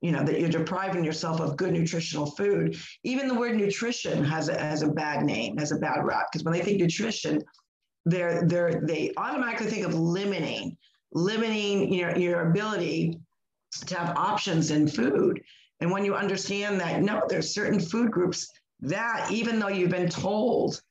you 0.02 0.12
know, 0.12 0.24
that 0.24 0.40
you're 0.40 0.50
depriving 0.50 1.04
yourself 1.04 1.40
of 1.40 1.58
good 1.58 1.74
nutritional 1.74 2.26
food. 2.26 2.78
Even 3.04 3.28
the 3.28 3.34
word 3.34 3.56
nutrition 3.56 4.24
has 4.24 4.50
a, 4.50 4.58
has 4.58 4.82
a 4.82 4.88
bad 4.88 5.24
name, 5.24 5.58
has 5.58 5.72
a 5.72 5.78
bad 5.78 6.04
rap. 6.04 6.28
Because 6.32 6.44
when 6.44 6.54
they 6.54 6.62
think 6.62 6.80
nutrition, 6.80 7.42
they're, 8.06 8.48
they're, 8.48 8.82
they 8.86 9.12
automatically 9.18 9.68
think 9.68 9.86
of 9.86 9.94
limiting, 9.94 10.78
limiting 11.12 11.94
your, 11.94 12.18
your 12.18 12.50
ability 12.50 13.20
to 13.86 13.96
have 13.98 14.18
options 14.18 14.72
in 14.72 14.88
food. 14.88 15.42
And 15.80 15.92
when 15.92 16.06
you 16.06 16.16
understand 16.16 16.80
that, 16.80 17.02
no, 17.02 17.24
there's 17.30 17.54
certain 17.54 17.80
food 17.80 18.12
groups 18.12 18.50
that, 18.82 19.30
even 19.32 19.60
though 19.60 19.68
you've 19.68 19.92
been 19.92 20.10
told 20.10 20.82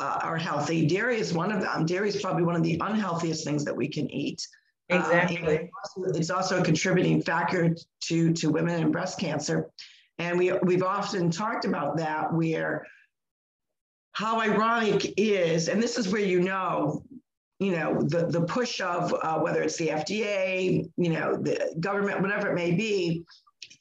uh, 0.00 0.20
are 0.22 0.36
healthy, 0.36 0.86
dairy 0.86 1.18
is 1.18 1.32
one 1.32 1.50
of 1.50 1.60
them. 1.60 1.86
Dairy 1.86 2.08
is 2.08 2.20
probably 2.20 2.44
one 2.44 2.56
of 2.56 2.62
the 2.62 2.78
unhealthiest 2.80 3.44
things 3.44 3.64
that 3.64 3.76
we 3.76 3.88
can 3.88 4.10
eat. 4.10 4.46
Uh, 4.90 4.96
exactly. 4.96 5.70
Uh, 5.98 6.10
it's 6.14 6.30
also 6.30 6.60
a 6.60 6.64
contributing 6.64 7.22
factor 7.22 7.74
to, 8.00 8.32
to 8.32 8.50
women 8.50 8.82
and 8.82 8.92
breast 8.92 9.18
cancer. 9.18 9.70
And 10.18 10.38
we, 10.38 10.52
we've 10.62 10.82
often 10.82 11.30
talked 11.30 11.64
about 11.64 11.96
that 11.98 12.32
where 12.32 12.86
how 14.12 14.40
ironic 14.40 15.14
is, 15.16 15.68
and 15.68 15.80
this 15.80 15.96
is 15.96 16.08
where 16.08 16.20
you 16.20 16.40
know 16.40 17.04
you 17.58 17.72
know 17.72 18.00
the 18.00 18.26
the 18.26 18.42
push 18.42 18.80
of 18.80 19.14
uh, 19.22 19.38
whether 19.38 19.62
it's 19.62 19.76
the 19.76 19.88
FDA, 19.88 20.88
you 20.96 21.10
know 21.10 21.36
the 21.36 21.74
government, 21.80 22.20
whatever 22.20 22.50
it 22.50 22.54
may 22.54 22.72
be, 22.72 23.24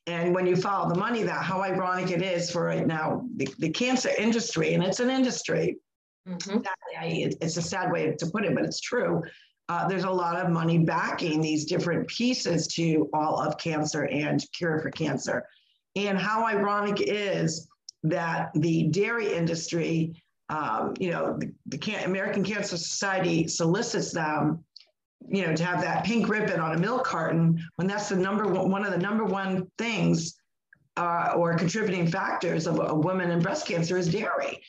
and 0.08 0.34
when 0.34 0.48
you 0.48 0.56
follow 0.56 0.90
the 0.90 1.00
money, 1.00 1.24
that 1.24 1.44
how 1.44 1.62
ironic 1.62 2.12
it 2.12 2.22
is 2.22 2.50
for 2.50 2.64
right 2.64 2.88
now 2.88 3.26
the, 3.36 3.48
the 3.60 3.70
cancer 3.70 4.10
industry, 4.18 4.74
and 4.74 4.84
it's 4.84 5.00
an 5.00 5.10
industry. 5.10 5.78
Mm-hmm. 6.28 6.60
it's 7.04 7.56
a 7.56 7.62
sad 7.62 7.90
way 7.90 8.12
to 8.12 8.26
put 8.28 8.44
it, 8.44 8.54
but 8.54 8.66
it's 8.66 8.82
true. 8.82 9.24
Uh, 9.70 9.88
there's 9.88 10.04
a 10.04 10.12
lot 10.12 10.38
of 10.38 10.52
money 10.52 10.78
backing 10.80 11.42
these 11.42 11.66
different 11.66 12.08
pieces 12.08 12.68
to 12.68 13.10
all 13.14 13.40
of 13.42 13.58
cancer 13.58 14.06
and 14.08 14.44
cure 14.54 14.80
for 14.80 14.90
cancer. 14.92 15.46
And 15.96 16.18
how 16.18 16.46
ironic 16.46 17.02
is 17.02 17.68
that 18.04 18.52
the 18.56 18.84
dairy 18.90 19.34
industry 19.34 20.22
um, 20.50 20.94
you 21.00 21.12
know, 21.12 21.38
the, 21.38 21.52
the 21.66 21.78
Can- 21.78 22.06
American 22.06 22.44
Cancer 22.44 22.78
Society 22.78 23.48
solicits 23.48 24.12
them, 24.12 24.64
you 25.28 25.46
know, 25.46 25.54
to 25.54 25.66
have 25.66 25.82
that 25.82 26.06
pink 26.06 26.30
ribbon 26.30 26.60
on 26.60 26.76
a 26.76 26.80
milk 26.80 27.04
carton 27.04 27.62
when 27.76 27.88
that's 27.88 28.10
the 28.10 28.16
number 28.16 28.48
one, 28.48 28.72
one 28.72 28.86
of 28.86 28.92
the 28.92 28.98
number 28.98 29.26
one 29.26 29.68
things 29.78 30.40
uh, 30.96 31.34
or 31.36 31.56
contributing 31.56 32.08
factors 32.08 32.66
of 32.66 32.80
a 32.80 32.96
woman 32.96 33.30
in 33.32 33.40
breast 33.40 33.68
cancer 33.68 33.98
is 33.98 34.08
dairy. 34.08 34.62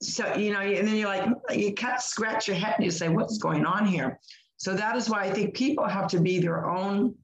So, 0.00 0.34
you 0.34 0.52
know, 0.52 0.60
and 0.60 0.86
then 0.86 0.96
you're 0.96 1.08
like, 1.08 1.28
you 1.52 1.74
kind 1.74 1.94
of 1.94 2.02
scratch 2.02 2.46
your 2.46 2.56
head 2.56 2.74
and 2.76 2.84
you 2.84 2.90
say, 2.90 3.08
what's 3.08 3.38
going 3.38 3.64
on 3.64 3.86
here? 3.86 4.18
So 4.56 4.74
that 4.74 4.96
is 4.96 5.10
why 5.10 5.24
I 5.24 5.32
think 5.32 5.54
people 5.54 5.86
have 5.86 6.08
to 6.08 6.20
be 6.20 6.38
their 6.38 6.68
own 6.68 7.14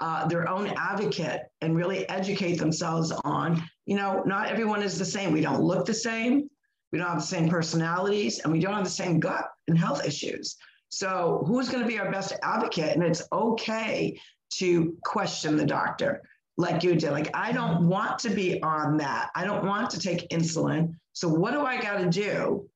uh, 0.00 0.28
their 0.28 0.48
own 0.48 0.72
advocate 0.76 1.42
and 1.62 1.74
really 1.74 2.08
educate 2.08 2.56
themselves 2.56 3.12
on, 3.24 3.62
you 3.86 3.96
know, 3.96 4.22
not 4.26 4.48
everyone 4.48 4.82
is 4.82 4.98
the 4.98 5.04
same. 5.04 5.32
We 5.32 5.40
don't 5.40 5.62
look 5.62 5.86
the 5.86 5.94
same 5.94 6.48
we 6.92 6.98
don't 6.98 7.08
have 7.08 7.18
the 7.18 7.26
same 7.26 7.48
personalities, 7.48 8.40
and 8.40 8.52
we 8.52 8.60
don't 8.60 8.74
have 8.74 8.84
the 8.84 8.90
same 8.90 9.20
gut 9.20 9.46
and 9.66 9.78
health 9.78 10.04
issues. 10.06 10.56
So, 10.88 11.44
who's 11.46 11.68
going 11.68 11.82
to 11.82 11.88
be 11.88 11.98
our 11.98 12.10
best 12.10 12.32
advocate? 12.42 12.94
And 12.94 13.02
it's 13.02 13.22
okay 13.32 14.18
to 14.54 14.96
question 15.04 15.56
the 15.56 15.66
doctor 15.66 16.22
like 16.56 16.82
you 16.82 16.96
did. 16.96 17.10
Like, 17.10 17.30
I 17.34 17.52
don't 17.52 17.88
want 17.88 18.18
to 18.20 18.30
be 18.30 18.62
on 18.62 18.96
that. 18.98 19.30
I 19.34 19.44
don't 19.44 19.66
want 19.66 19.90
to 19.90 20.00
take 20.00 20.28
insulin. 20.30 20.94
So, 21.12 21.28
what 21.28 21.52
do 21.52 21.60
I 21.60 21.80
got 21.80 21.98
to 21.98 22.08
do? 22.08 22.68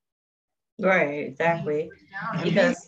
Right, 0.79 1.27
exactly. 1.27 1.89
Because, 2.43 2.87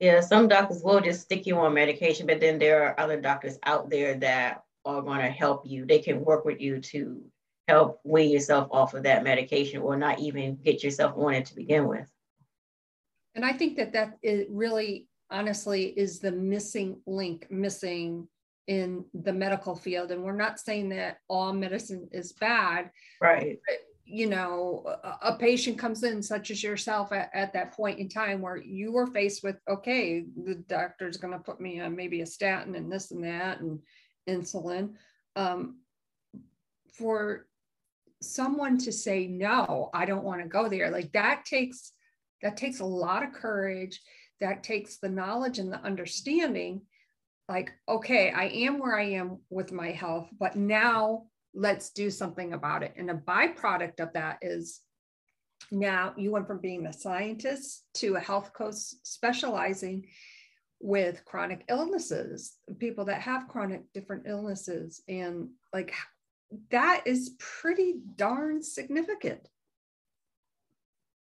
yeah, 0.00 0.20
some 0.20 0.48
doctors 0.48 0.82
will 0.82 1.00
just 1.00 1.22
stick 1.22 1.46
you 1.46 1.56
on 1.58 1.74
medication, 1.74 2.26
but 2.26 2.40
then 2.40 2.58
there 2.58 2.84
are 2.84 2.98
other 2.98 3.20
doctors 3.20 3.58
out 3.64 3.90
there 3.90 4.14
that 4.16 4.62
are 4.84 5.02
going 5.02 5.20
to 5.20 5.30
help 5.30 5.62
you. 5.66 5.86
They 5.86 5.98
can 5.98 6.24
work 6.24 6.44
with 6.44 6.60
you 6.60 6.80
to 6.80 7.20
help 7.68 8.00
wean 8.04 8.30
yourself 8.30 8.68
off 8.70 8.94
of 8.94 9.02
that 9.02 9.22
medication 9.22 9.82
or 9.82 9.96
not 9.96 10.18
even 10.18 10.56
get 10.56 10.82
yourself 10.82 11.12
on 11.16 11.34
it 11.34 11.46
to 11.46 11.54
begin 11.54 11.86
with. 11.86 12.10
And 13.34 13.44
I 13.44 13.52
think 13.52 13.76
that 13.76 13.92
that 13.92 14.16
is 14.22 14.46
really 14.50 15.06
honestly 15.30 15.84
is 15.84 16.18
the 16.18 16.32
missing 16.32 17.00
link 17.06 17.46
missing 17.50 18.26
in 18.66 19.04
the 19.14 19.32
medical 19.32 19.74
field. 19.74 20.10
And 20.10 20.22
we're 20.22 20.32
not 20.32 20.58
saying 20.58 20.90
that 20.90 21.18
all 21.28 21.52
medicine 21.52 22.08
is 22.12 22.32
bad. 22.32 22.90
Right. 23.20 23.58
But, 23.66 23.78
you 24.04 24.28
know, 24.28 24.84
a, 25.04 25.28
a, 25.28 25.36
patient 25.38 25.78
comes 25.78 26.02
in, 26.02 26.22
such 26.22 26.50
as 26.50 26.62
yourself, 26.62 27.12
at, 27.12 27.30
at 27.34 27.52
that 27.54 27.72
point 27.72 27.98
in 27.98 28.08
time 28.08 28.40
where 28.40 28.56
you 28.56 28.92
were 28.92 29.06
faced 29.06 29.42
with, 29.42 29.56
okay, 29.68 30.24
the 30.44 30.56
doctor's 30.66 31.16
going 31.16 31.32
to 31.32 31.38
put 31.38 31.60
me 31.60 31.80
on 31.80 31.96
maybe 31.96 32.20
a 32.20 32.26
statin 32.26 32.74
and 32.74 32.92
this 32.92 33.10
and 33.10 33.24
that 33.24 33.60
and 33.60 33.80
insulin. 34.28 34.94
Um, 35.36 35.76
for 36.92 37.46
someone 38.20 38.78
to 38.78 38.92
say 38.92 39.26
no 39.26 39.90
i 39.94 40.04
don't 40.04 40.24
want 40.24 40.42
to 40.42 40.48
go 40.48 40.68
there. 40.68 40.90
Like 40.90 41.12
that 41.12 41.44
takes 41.44 41.92
that 42.42 42.56
takes 42.56 42.80
a 42.80 42.84
lot 42.84 43.24
of 43.24 43.32
courage. 43.32 44.00
That 44.40 44.62
takes 44.62 44.98
the 44.98 45.08
knowledge 45.08 45.58
and 45.58 45.72
the 45.72 45.80
understanding 45.80 46.82
like 47.48 47.72
okay 47.88 48.30
i 48.30 48.44
am 48.44 48.78
where 48.78 48.98
i 48.98 49.04
am 49.04 49.38
with 49.48 49.72
my 49.72 49.90
health 49.90 50.28
but 50.38 50.54
now 50.54 51.24
let's 51.54 51.90
do 51.90 52.10
something 52.10 52.52
about 52.52 52.82
it. 52.82 52.94
And 52.96 53.10
a 53.10 53.14
byproduct 53.14 54.00
of 54.00 54.12
that 54.12 54.38
is 54.42 54.80
now 55.70 56.14
you 56.16 56.30
went 56.30 56.46
from 56.46 56.60
being 56.60 56.86
a 56.86 56.92
scientist 56.92 57.84
to 57.94 58.14
a 58.14 58.20
health 58.20 58.52
coach 58.52 58.74
specializing 59.02 60.06
with 60.80 61.24
chronic 61.24 61.64
illnesses 61.68 62.54
people 62.78 63.06
that 63.06 63.20
have 63.20 63.48
chronic 63.48 63.82
different 63.92 64.22
illnesses 64.28 65.02
and 65.08 65.48
like 65.72 65.92
that 66.70 67.02
is 67.06 67.34
pretty 67.38 67.96
darn 68.16 68.62
significant. 68.62 69.48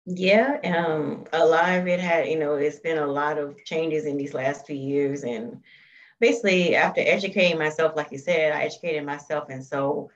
Yeah, 0.06 0.60
um, 0.64 1.26
a 1.34 1.44
lot 1.44 1.74
of 1.80 1.88
it 1.88 2.00
had, 2.00 2.28
you 2.28 2.38
know, 2.38 2.56
it's 2.56 2.80
been 2.80 3.00
a 3.00 3.08
lot 3.08 3.40
of 3.40 3.58
changes 3.66 4.06
in 4.06 4.18
these 4.18 4.36
last 4.36 4.68
few 4.68 4.76
years. 4.76 5.24
And 5.24 5.62
basically, 6.20 6.76
after 6.76 7.02
educating 7.02 7.58
myself, 7.58 7.96
like 7.96 8.12
you 8.12 8.20
said, 8.20 8.54
I 8.54 8.62
educated 8.64 9.04
myself. 9.04 9.50
And 9.50 9.66
so 9.66 10.12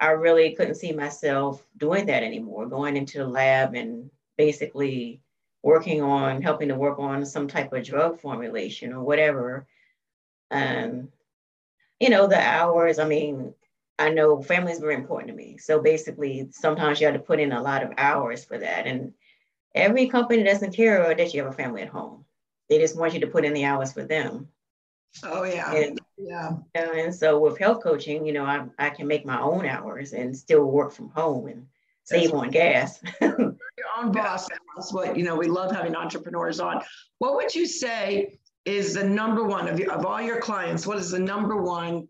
I 0.00 0.10
really 0.10 0.54
couldn't 0.54 0.76
see 0.76 0.92
myself 0.92 1.62
doing 1.76 2.06
that 2.06 2.22
anymore, 2.22 2.66
going 2.66 2.96
into 2.96 3.18
the 3.18 3.26
lab 3.26 3.74
and 3.74 4.10
basically 4.38 5.20
working 5.62 6.02
on 6.02 6.40
helping 6.40 6.68
to 6.68 6.74
work 6.74 6.98
on 6.98 7.24
some 7.26 7.46
type 7.46 7.72
of 7.72 7.84
drug 7.84 8.20
formulation 8.20 8.94
or 8.94 9.02
whatever. 9.02 9.66
Um, 10.50 11.08
you 12.00 12.08
know, 12.08 12.26
the 12.26 12.40
hours, 12.40 12.98
I 12.98 13.06
mean, 13.06 13.54
I 13.98 14.10
know 14.10 14.42
family 14.42 14.72
is 14.72 14.80
very 14.80 14.94
important 14.94 15.28
to 15.28 15.36
me. 15.36 15.56
So 15.58 15.80
basically, 15.80 16.48
sometimes 16.50 17.00
you 17.00 17.06
have 17.06 17.14
to 17.14 17.22
put 17.22 17.40
in 17.40 17.52
a 17.52 17.62
lot 17.62 17.82
of 17.82 17.92
hours 17.96 18.44
for 18.44 18.58
that. 18.58 18.86
And 18.86 19.12
every 19.74 20.08
company 20.08 20.42
doesn't 20.42 20.74
care 20.74 21.14
that 21.14 21.32
you 21.32 21.42
have 21.42 21.52
a 21.52 21.56
family 21.56 21.82
at 21.82 21.88
home. 21.88 22.24
They 22.68 22.78
just 22.78 22.96
want 22.96 23.14
you 23.14 23.20
to 23.20 23.26
put 23.26 23.44
in 23.44 23.52
the 23.52 23.64
hours 23.64 23.92
for 23.92 24.04
them. 24.04 24.48
Oh 25.22 25.44
yeah. 25.44 25.72
And, 25.72 26.00
yeah. 26.18 26.56
And 26.74 27.14
so 27.14 27.38
with 27.38 27.58
health 27.58 27.82
coaching, 27.82 28.26
you 28.26 28.32
know, 28.32 28.44
I, 28.44 28.64
I 28.78 28.90
can 28.90 29.06
make 29.06 29.24
my 29.24 29.40
own 29.40 29.64
hours 29.64 30.12
and 30.12 30.36
still 30.36 30.64
work 30.64 30.92
from 30.92 31.10
home 31.10 31.46
and 31.46 31.66
save 32.02 32.32
That's 32.32 32.34
on 32.34 32.50
gas. 32.50 33.00
your 33.20 33.56
own 33.98 34.10
boss. 34.10 34.48
That's 34.74 34.92
what, 34.92 35.16
you 35.16 35.24
know, 35.24 35.36
we 35.36 35.46
love 35.46 35.70
having 35.70 35.94
entrepreneurs 35.94 36.58
on. 36.58 36.82
What 37.18 37.36
would 37.36 37.54
you 37.54 37.66
say 37.66 38.38
is 38.64 38.94
the 38.94 39.04
number 39.04 39.44
one 39.44 39.68
of, 39.68 39.78
your, 39.78 39.92
of 39.92 40.04
all 40.04 40.20
your 40.20 40.40
clients? 40.40 40.84
What 40.84 40.98
is 40.98 41.10
the 41.10 41.18
number 41.18 41.62
one 41.62 42.08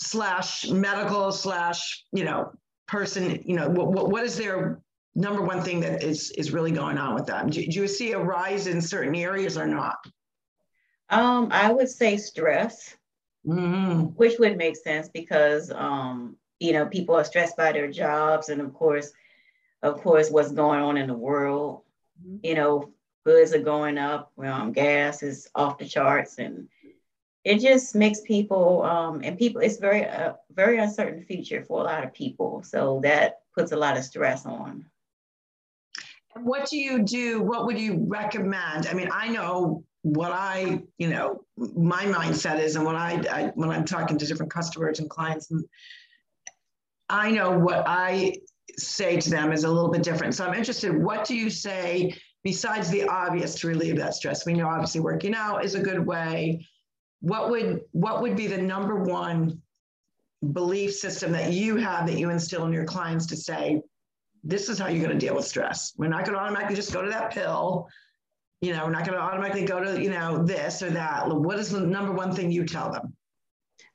slash 0.00 0.68
medical 0.68 1.32
slash 1.32 2.04
you 2.12 2.24
know 2.24 2.52
person 2.86 3.42
you 3.44 3.56
know 3.56 3.68
what, 3.68 4.10
what 4.10 4.24
is 4.24 4.36
their 4.36 4.80
number 5.14 5.42
one 5.42 5.62
thing 5.62 5.80
that 5.80 6.02
is 6.02 6.30
is 6.32 6.52
really 6.52 6.70
going 6.70 6.96
on 6.96 7.14
with 7.14 7.26
them 7.26 7.50
do, 7.50 7.66
do 7.66 7.80
you 7.80 7.88
see 7.88 8.12
a 8.12 8.18
rise 8.18 8.66
in 8.66 8.80
certain 8.80 9.14
areas 9.14 9.58
or 9.58 9.66
not 9.66 9.96
um 11.10 11.48
i 11.50 11.72
would 11.72 11.88
say 11.88 12.16
stress 12.16 12.96
mm-hmm. 13.46 14.02
which 14.16 14.38
would 14.38 14.56
make 14.56 14.76
sense 14.76 15.08
because 15.08 15.72
um 15.72 16.36
you 16.60 16.72
know 16.72 16.86
people 16.86 17.16
are 17.16 17.24
stressed 17.24 17.56
by 17.56 17.72
their 17.72 17.90
jobs 17.90 18.48
and 18.48 18.60
of 18.60 18.72
course 18.74 19.12
of 19.82 20.00
course 20.00 20.30
what's 20.30 20.52
going 20.52 20.80
on 20.80 20.96
in 20.96 21.08
the 21.08 21.14
world 21.14 21.82
mm-hmm. 22.24 22.38
you 22.42 22.54
know 22.54 22.92
goods 23.24 23.52
are 23.52 23.60
going 23.60 23.98
up 23.98 24.32
um, 24.42 24.72
gas 24.72 25.22
is 25.22 25.48
off 25.54 25.78
the 25.78 25.84
charts 25.84 26.38
and 26.38 26.68
it 27.44 27.60
just 27.60 27.94
makes 27.94 28.20
people 28.22 28.82
um, 28.82 29.20
and 29.24 29.38
people 29.38 29.60
it's 29.60 29.78
very 29.78 30.02
a 30.02 30.30
uh, 30.30 30.32
very 30.52 30.78
uncertain 30.78 31.22
future 31.22 31.62
for 31.62 31.80
a 31.80 31.84
lot 31.84 32.04
of 32.04 32.12
people 32.12 32.62
so 32.62 33.00
that 33.02 33.40
puts 33.54 33.72
a 33.72 33.76
lot 33.76 33.96
of 33.96 34.04
stress 34.04 34.44
on 34.46 34.84
what 36.42 36.68
do 36.68 36.76
you 36.76 37.02
do 37.02 37.40
what 37.40 37.66
would 37.66 37.78
you 37.78 38.04
recommend 38.06 38.86
i 38.86 38.92
mean 38.92 39.08
i 39.12 39.28
know 39.28 39.82
what 40.02 40.30
i 40.30 40.80
you 40.98 41.08
know 41.08 41.44
my 41.56 42.04
mindset 42.04 42.60
is 42.60 42.76
and 42.76 42.84
what 42.84 42.94
I, 42.94 43.20
I 43.30 43.52
when 43.54 43.70
i'm 43.70 43.84
talking 43.84 44.18
to 44.18 44.26
different 44.26 44.52
customers 44.52 45.00
and 45.00 45.10
clients 45.10 45.50
and 45.50 45.64
I 47.08 47.30
know 47.30 47.58
what 47.58 47.84
I 47.86 48.34
say 48.76 49.18
to 49.18 49.30
them 49.30 49.52
is 49.52 49.64
a 49.64 49.68
little 49.68 49.90
bit 49.90 50.02
different. 50.02 50.34
So 50.34 50.46
I'm 50.46 50.54
interested, 50.54 50.96
what 50.96 51.24
do 51.24 51.34
you 51.34 51.50
say 51.50 52.14
besides 52.44 52.90
the 52.90 53.04
obvious 53.04 53.54
to 53.60 53.68
relieve 53.68 53.96
that 53.96 54.14
stress? 54.14 54.44
We 54.44 54.54
know 54.54 54.68
obviously 54.68 55.00
working 55.00 55.34
out 55.34 55.64
is 55.64 55.74
a 55.74 55.80
good 55.80 56.04
way. 56.04 56.66
What 57.20 57.50
would 57.50 57.82
what 57.92 58.22
would 58.22 58.36
be 58.36 58.46
the 58.46 58.58
number 58.58 58.96
one 58.96 59.60
belief 60.52 60.94
system 60.94 61.32
that 61.32 61.52
you 61.52 61.76
have 61.76 62.06
that 62.06 62.18
you 62.18 62.30
instill 62.30 62.64
in 62.66 62.72
your 62.72 62.84
clients 62.84 63.26
to 63.26 63.36
say, 63.36 63.82
this 64.44 64.68
is 64.68 64.78
how 64.78 64.88
you're 64.88 65.04
going 65.04 65.18
to 65.18 65.26
deal 65.26 65.34
with 65.34 65.44
stress. 65.44 65.92
We're 65.96 66.08
not 66.08 66.24
going 66.24 66.36
to 66.36 66.40
automatically 66.40 66.76
just 66.76 66.92
go 66.92 67.02
to 67.02 67.10
that 67.10 67.32
pill. 67.32 67.88
You 68.60 68.72
know, 68.72 68.86
we're 68.86 68.92
not 68.92 69.04
going 69.04 69.18
to 69.18 69.22
automatically 69.24 69.64
go 69.64 69.82
to, 69.82 70.00
you 70.02 70.10
know, 70.10 70.44
this 70.44 70.82
or 70.82 70.90
that. 70.90 71.28
What 71.28 71.58
is 71.58 71.70
the 71.70 71.80
number 71.80 72.12
one 72.12 72.32
thing 72.32 72.50
you 72.50 72.64
tell 72.64 72.92
them? 72.92 73.14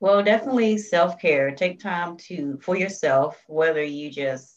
Well, 0.00 0.22
definitely 0.22 0.78
self 0.78 1.18
care. 1.18 1.50
Take 1.52 1.80
time 1.80 2.16
to 2.28 2.58
for 2.60 2.76
yourself, 2.76 3.42
whether 3.46 3.82
you 3.82 4.10
just 4.10 4.54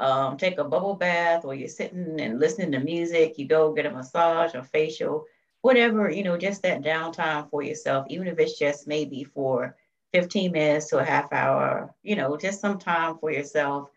um, 0.00 0.36
take 0.36 0.58
a 0.58 0.64
bubble 0.64 0.94
bath 0.94 1.44
or 1.44 1.54
you're 1.54 1.68
sitting 1.68 2.20
and 2.20 2.38
listening 2.38 2.72
to 2.72 2.80
music, 2.80 3.38
you 3.38 3.48
go 3.48 3.72
get 3.72 3.86
a 3.86 3.90
massage 3.90 4.54
or 4.54 4.62
facial, 4.62 5.24
whatever, 5.68 6.10
you 6.10 6.24
know, 6.24 6.38
just 6.38 6.62
that 6.62 6.80
downtime 6.80 7.50
for 7.50 7.62
yourself, 7.62 8.06
even 8.08 8.26
if 8.26 8.38
it's 8.38 8.58
just 8.58 8.88
maybe 8.88 9.22
for 9.22 9.76
15 10.14 10.50
minutes 10.50 10.88
to 10.88 10.96
a 10.96 11.04
half 11.04 11.30
hour, 11.30 11.94
you 12.02 12.16
know, 12.16 12.38
just 12.38 12.62
some 12.62 12.78
time 12.78 13.18
for 13.18 13.30
yourself. 13.30 13.90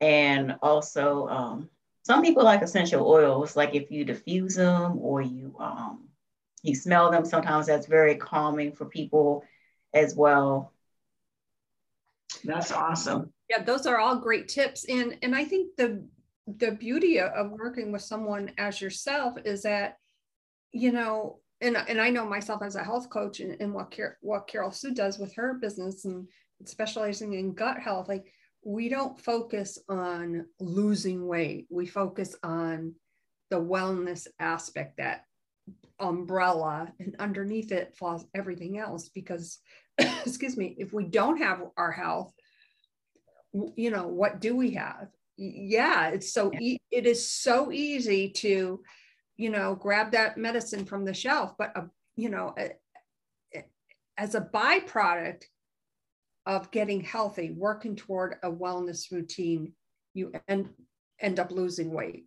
And 0.00 0.54
also, 0.62 1.26
um, 1.26 1.68
some 2.04 2.22
people 2.22 2.44
like 2.44 2.62
essential 2.62 3.08
oils, 3.10 3.56
like 3.56 3.74
if 3.74 3.90
you 3.90 4.04
diffuse 4.04 4.54
them 4.54 4.98
or 4.98 5.20
you 5.20 5.56
um, 5.58 6.10
you 6.62 6.76
smell 6.76 7.10
them, 7.10 7.24
sometimes 7.24 7.66
that's 7.66 7.88
very 7.88 8.14
calming 8.14 8.70
for 8.70 8.84
people 8.84 9.42
as 9.92 10.14
well. 10.14 10.72
That's 12.44 12.70
awesome. 12.70 13.32
Yeah, 13.50 13.64
those 13.64 13.84
are 13.86 13.98
all 13.98 14.14
great 14.20 14.46
tips. 14.46 14.84
And 14.84 15.18
and 15.22 15.34
I 15.34 15.44
think 15.44 15.74
the 15.76 16.04
the 16.46 16.70
beauty 16.70 17.18
of 17.18 17.50
working 17.50 17.90
with 17.90 18.02
someone 18.02 18.52
as 18.58 18.80
yourself 18.80 19.34
is 19.44 19.62
that, 19.62 19.98
you 20.74 20.90
know, 20.90 21.38
and, 21.60 21.76
and 21.76 22.00
I 22.00 22.10
know 22.10 22.26
myself 22.26 22.60
as 22.62 22.74
a 22.74 22.82
health 22.82 23.08
coach 23.08 23.38
and, 23.40 23.56
and 23.60 23.72
what, 23.72 23.94
Car- 23.94 24.18
what 24.20 24.48
Carol 24.48 24.72
Sue 24.72 24.92
does 24.92 25.18
with 25.18 25.32
her 25.36 25.54
business 25.54 26.04
and 26.04 26.26
specializing 26.64 27.34
in 27.34 27.54
gut 27.54 27.78
health, 27.78 28.08
like 28.08 28.26
we 28.64 28.88
don't 28.88 29.18
focus 29.18 29.78
on 29.88 30.46
losing 30.58 31.26
weight. 31.26 31.68
We 31.70 31.86
focus 31.86 32.34
on 32.42 32.94
the 33.50 33.60
wellness 33.60 34.26
aspect, 34.40 34.96
that 34.96 35.22
umbrella, 36.00 36.92
and 36.98 37.14
underneath 37.20 37.70
it 37.70 37.94
falls 37.96 38.26
everything 38.34 38.78
else. 38.78 39.08
Because, 39.10 39.60
excuse 39.98 40.56
me, 40.56 40.74
if 40.76 40.92
we 40.92 41.04
don't 41.04 41.38
have 41.38 41.62
our 41.76 41.92
health, 41.92 42.32
you 43.76 43.90
know, 43.90 44.08
what 44.08 44.40
do 44.40 44.56
we 44.56 44.72
have? 44.72 45.06
Yeah, 45.36 46.08
it's 46.08 46.32
so 46.32 46.52
e- 46.60 46.78
it 46.90 47.06
is 47.06 47.30
so 47.30 47.70
easy 47.70 48.30
to 48.30 48.80
you 49.36 49.50
know, 49.50 49.74
grab 49.74 50.12
that 50.12 50.36
medicine 50.36 50.84
from 50.84 51.04
the 51.04 51.14
shelf. 51.14 51.54
But, 51.58 51.72
uh, 51.76 51.86
you 52.16 52.28
know, 52.28 52.54
uh, 52.58 53.60
as 54.16 54.34
a 54.34 54.40
byproduct 54.40 55.44
of 56.46 56.70
getting 56.70 57.00
healthy, 57.00 57.50
working 57.50 57.96
toward 57.96 58.36
a 58.42 58.50
wellness 58.50 59.10
routine, 59.10 59.72
you 60.12 60.32
end, 60.46 60.68
end 61.20 61.40
up 61.40 61.50
losing 61.50 61.92
weight. 61.92 62.26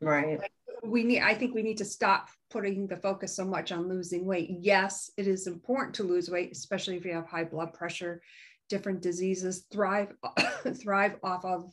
Right. 0.00 0.40
We 0.82 1.02
need, 1.02 1.22
I 1.22 1.34
think 1.34 1.54
we 1.54 1.62
need 1.62 1.78
to 1.78 1.84
stop 1.84 2.28
putting 2.50 2.86
the 2.86 2.96
focus 2.96 3.34
so 3.34 3.44
much 3.44 3.72
on 3.72 3.88
losing 3.88 4.26
weight. 4.26 4.50
Yes, 4.60 5.10
it 5.16 5.26
is 5.26 5.46
important 5.46 5.94
to 5.94 6.02
lose 6.02 6.30
weight, 6.30 6.52
especially 6.52 6.96
if 6.96 7.04
you 7.04 7.14
have 7.14 7.26
high 7.26 7.44
blood 7.44 7.72
pressure, 7.72 8.20
different 8.68 9.00
diseases 9.00 9.66
thrive, 9.72 10.12
thrive 10.82 11.16
off 11.22 11.44
of, 11.44 11.72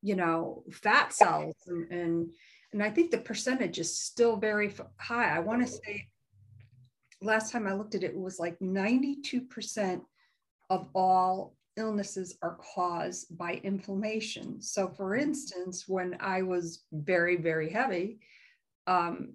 you 0.00 0.16
know, 0.16 0.64
fat 0.72 1.12
cells 1.12 1.54
and, 1.66 1.92
and 1.92 2.30
and 2.72 2.82
I 2.82 2.90
think 2.90 3.10
the 3.10 3.18
percentage 3.18 3.78
is 3.78 3.98
still 3.98 4.36
very 4.36 4.72
high. 4.98 5.34
I 5.34 5.38
want 5.38 5.66
to 5.66 5.72
say 5.72 6.08
last 7.22 7.50
time 7.50 7.66
I 7.66 7.72
looked 7.72 7.94
at 7.94 8.02
it, 8.02 8.12
it 8.12 8.18
was 8.18 8.38
like 8.38 8.58
92% 8.60 10.00
of 10.70 10.88
all 10.94 11.56
illnesses 11.76 12.36
are 12.42 12.58
caused 12.74 13.36
by 13.38 13.60
inflammation. 13.62 14.60
So, 14.60 14.88
for 14.88 15.16
instance, 15.16 15.84
when 15.86 16.16
I 16.20 16.42
was 16.42 16.84
very, 16.92 17.36
very 17.36 17.70
heavy, 17.70 18.18
um, 18.86 19.34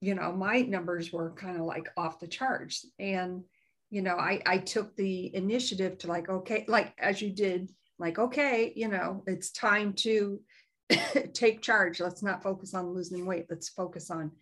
you 0.00 0.14
know, 0.14 0.30
my 0.32 0.60
numbers 0.60 1.12
were 1.12 1.32
kind 1.32 1.56
of 1.56 1.62
like 1.62 1.88
off 1.96 2.20
the 2.20 2.28
charts. 2.28 2.86
And, 2.98 3.42
you 3.90 4.02
know, 4.02 4.16
I, 4.16 4.40
I 4.46 4.58
took 4.58 4.94
the 4.94 5.34
initiative 5.34 5.98
to 5.98 6.06
like, 6.06 6.28
okay, 6.28 6.64
like 6.68 6.94
as 6.98 7.20
you 7.20 7.30
did, 7.30 7.70
like, 7.98 8.18
okay, 8.18 8.72
you 8.76 8.86
know, 8.86 9.24
it's 9.26 9.50
time 9.50 9.92
to 9.94 10.40
take 11.32 11.62
charge. 11.62 12.00
Let's 12.00 12.22
not 12.22 12.42
focus 12.42 12.74
on 12.74 12.94
losing 12.94 13.26
weight. 13.26 13.46
Let's 13.50 13.68
focus 13.68 14.10
on 14.10 14.32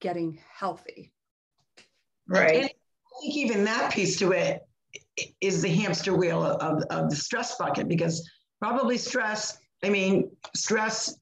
getting 0.00 0.38
healthy. 0.54 1.12
Right. 2.28 2.54
And 2.54 2.64
I 2.64 2.68
think 2.68 2.76
even 3.22 3.64
that 3.64 3.92
piece 3.92 4.18
to 4.18 4.32
it 4.32 4.62
is 5.40 5.62
the 5.62 5.68
hamster 5.68 6.14
wheel 6.14 6.42
of, 6.42 6.82
of 6.90 7.10
the 7.10 7.16
stress 7.16 7.56
bucket 7.56 7.88
because 7.88 8.28
probably 8.60 8.98
stress, 8.98 9.58
I 9.82 9.88
mean, 9.88 10.30
stress 10.54 11.18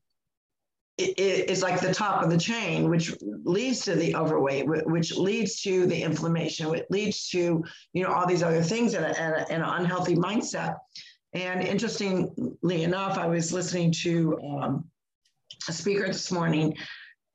is 0.98 1.62
like 1.62 1.80
the 1.80 1.92
top 1.92 2.22
of 2.22 2.30
the 2.30 2.38
chain, 2.38 2.88
which 2.88 3.14
leads 3.20 3.80
to 3.80 3.94
the 3.94 4.16
overweight, 4.16 4.66
which 4.66 5.14
leads 5.14 5.60
to 5.60 5.86
the 5.86 6.02
inflammation, 6.02 6.70
which 6.70 6.84
leads 6.88 7.28
to 7.28 7.62
you 7.92 8.02
know 8.02 8.10
all 8.10 8.26
these 8.26 8.42
other 8.42 8.62
things 8.62 8.94
and, 8.94 9.04
an 9.04 9.62
unhealthy 9.62 10.16
mindset. 10.16 10.76
And 11.36 11.62
interestingly 11.62 12.82
enough, 12.82 13.18
I 13.18 13.26
was 13.26 13.52
listening 13.52 13.92
to 14.02 14.38
um, 14.42 14.84
a 15.68 15.72
speaker 15.72 16.06
this 16.06 16.32
morning 16.32 16.74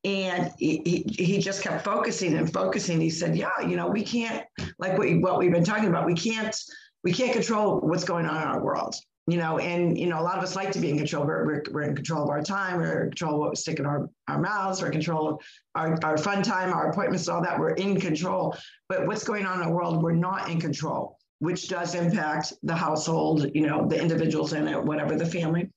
and 0.04 0.52
he, 0.58 0.82
he, 0.84 1.24
he 1.24 1.38
just 1.38 1.62
kept 1.62 1.86
focusing 1.86 2.34
and 2.34 2.52
focusing. 2.52 3.00
He 3.00 3.12
said, 3.12 3.38
yeah, 3.38 3.62
you 3.62 3.76
know, 3.76 3.88
we 3.88 4.02
can't, 4.02 4.44
like 4.80 4.98
we, 4.98 5.20
what 5.20 5.38
we've 5.38 5.52
been 5.52 5.64
talking 5.64 5.88
about, 5.88 6.08
we 6.08 6.16
can't, 6.16 6.56
we 7.04 7.14
can't 7.14 7.32
control 7.32 7.80
what's 7.82 8.04
going 8.04 8.26
on 8.26 8.42
in 8.42 8.48
our 8.48 8.64
world 8.64 8.96
you 9.28 9.38
know, 9.38 9.60
and 9.60 9.98
you 9.98 10.08
know, 10.08 10.20
a 10.20 10.24
lot 10.24 10.38
of 10.38 10.44
us 10.44 10.56
like 10.56 10.72
to 10.72 10.80
be 10.80 10.90
in 10.90 10.98
control. 10.98 11.26
We're, 11.26 11.46
we're, 11.46 11.64
we're 11.72 11.82
in 11.84 11.96
control 11.96 12.24
of 12.24 12.30
our 12.30 12.42
time. 12.42 12.78
We're 12.78 13.04
in 13.04 13.10
control 13.12 13.36
of 13.36 13.40
what 13.40 13.50
we 13.52 13.56
stick 13.56 13.80
in 13.80 13.86
our, 13.86 14.10
our 14.28 14.40
mouths. 14.40 14.82
We're 14.82 14.88
in 14.88 14.94
control 14.94 15.30
of 15.30 15.40
our, 15.76 15.98
our 16.04 16.18
fun 16.18 16.42
time, 16.42 16.74
our 16.74 16.90
appointments, 16.90 17.30
all 17.30 17.42
that. 17.44 17.60
We're 17.60 17.76
in 17.76 18.02
control. 18.02 18.58
But 18.90 19.06
what's 19.06 19.24
going 19.24 19.46
on 19.46 19.62
in 19.62 19.68
the 19.68 19.74
world, 19.74 20.02
we're 20.02 20.14
not 20.14 20.50
in 20.50 20.60
control 20.60 21.20
which 21.41 21.67
does 21.67 21.95
impact 21.95 22.54
the 22.62 22.75
household, 22.75 23.49
you 23.56 23.65
know, 23.65 23.88
the 23.88 23.99
individuals 23.99 24.54
in 24.54 24.67
it, 24.67 24.80
whatever 24.80 25.15
the 25.15 25.25
family. 25.25 25.67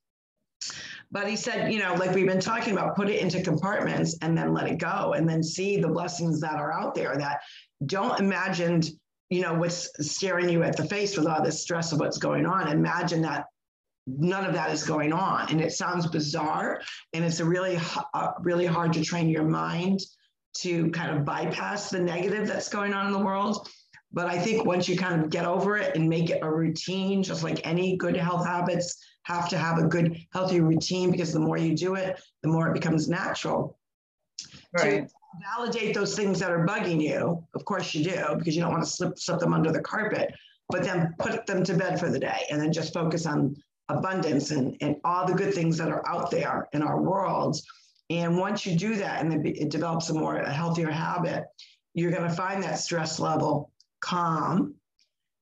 But 1.11 1.27
he 1.27 1.37
said, 1.37 1.72
you 1.72 1.79
know, 1.79 1.94
like 1.94 2.14
we've 2.14 2.27
been 2.27 2.38
talking 2.38 2.74
about, 2.74 2.96
put 2.96 3.09
it 3.09 3.22
into 3.22 3.42
compartments 3.42 4.14
and 4.20 4.37
then 4.37 4.53
let 4.53 4.68
it 4.68 4.77
go 4.77 5.14
and 5.14 5.27
then 5.27 5.42
see 5.42 5.81
the 5.81 5.88
blessings 5.88 6.38
that 6.42 6.57
are 6.57 6.70
out 6.70 6.94
there 6.94 7.16
that 7.16 7.40
don't 7.87 8.20
imagine, 8.20 8.83
you 9.31 9.40
know, 9.40 9.55
what's 9.55 9.88
staring 10.07 10.50
you 10.50 10.62
at 10.62 10.77
the 10.77 10.85
face 10.85 11.16
with 11.16 11.27
all 11.27 11.42
this 11.42 11.62
stress 11.62 11.92
of 11.92 11.98
what's 11.98 12.18
going 12.18 12.44
on. 12.44 12.68
Imagine 12.68 13.22
that 13.22 13.46
none 14.07 14.44
of 14.44 14.53
that 14.53 14.70
is 14.70 14.85
going 14.85 15.14
on. 15.14 15.48
And 15.48 15.62
it 15.62 15.72
sounds 15.72 16.07
bizarre 16.09 16.83
and 17.14 17.24
it's 17.24 17.40
a 17.40 17.44
really, 17.46 17.79
uh, 18.12 18.33
really 18.40 18.66
hard 18.66 18.92
to 18.92 19.03
train 19.03 19.31
your 19.31 19.44
mind 19.44 20.00
to 20.59 20.90
kind 20.90 21.16
of 21.16 21.24
bypass 21.24 21.88
the 21.88 22.00
negative 22.00 22.46
that's 22.46 22.68
going 22.68 22.92
on 22.92 23.07
in 23.07 23.12
the 23.14 23.18
world 23.18 23.66
but 24.14 24.29
I 24.29 24.38
think 24.38 24.64
once 24.64 24.88
you 24.88 24.96
kind 24.96 25.20
of 25.20 25.29
get 25.29 25.44
over 25.44 25.77
it 25.77 25.96
and 25.96 26.09
make 26.09 26.31
it 26.31 26.38
a 26.40 26.50
routine, 26.50 27.22
just 27.22 27.42
like 27.42 27.66
any 27.66 27.96
good 27.96 28.16
health 28.16 28.46
habits 28.46 29.05
have 29.24 29.48
to 29.48 29.59
have 29.59 29.79
a 29.79 29.88
good, 29.88 30.16
healthy 30.33 30.61
routine 30.61 31.11
because 31.11 31.33
the 31.33 31.40
more 31.40 31.59
you 31.59 31.77
do 31.77 31.96
it, 31.96 32.22
the 32.42 32.48
more 32.48 32.68
it 32.68 32.74
becomes 32.74 33.09
natural. 33.09 33.77
Right. 34.72 35.09
To 35.09 35.14
validate 35.57 35.94
those 35.94 36.14
things 36.14 36.38
that 36.38 36.53
are 36.53 36.64
bugging 36.64 37.03
you, 37.03 37.44
of 37.55 37.64
course 37.64 37.92
you 37.92 38.05
do, 38.05 38.37
because 38.38 38.55
you 38.55 38.62
don't 38.62 38.70
want 38.70 38.85
to 38.85 38.90
slip, 38.90 39.18
slip 39.18 39.40
them 39.40 39.53
under 39.53 39.72
the 39.72 39.81
carpet, 39.81 40.33
but 40.68 40.85
then 40.85 41.12
put 41.18 41.44
them 41.46 41.64
to 41.64 41.74
bed 41.74 41.98
for 41.98 42.09
the 42.09 42.18
day 42.18 42.42
and 42.50 42.61
then 42.61 42.72
just 42.72 42.94
focus 42.94 43.27
on 43.27 43.57
abundance 43.88 44.53
and, 44.53 44.77
and 44.81 44.96
all 45.03 45.27
the 45.27 45.35
good 45.35 45.53
things 45.53 45.77
that 45.79 45.88
are 45.88 46.09
out 46.09 46.31
there 46.31 46.68
in 46.72 46.83
our 46.83 47.03
world. 47.03 47.61
And 48.11 48.38
once 48.38 48.64
you 48.64 48.79
do 48.79 48.94
that 48.96 49.24
and 49.24 49.44
it 49.44 49.70
develops 49.70 50.09
a 50.11 50.14
more 50.14 50.37
a 50.37 50.53
healthier 50.53 50.90
habit, 50.90 51.46
you're 51.94 52.12
going 52.12 52.29
to 52.29 52.35
find 52.35 52.62
that 52.62 52.79
stress 52.79 53.18
level 53.18 53.72
calm, 54.05 54.75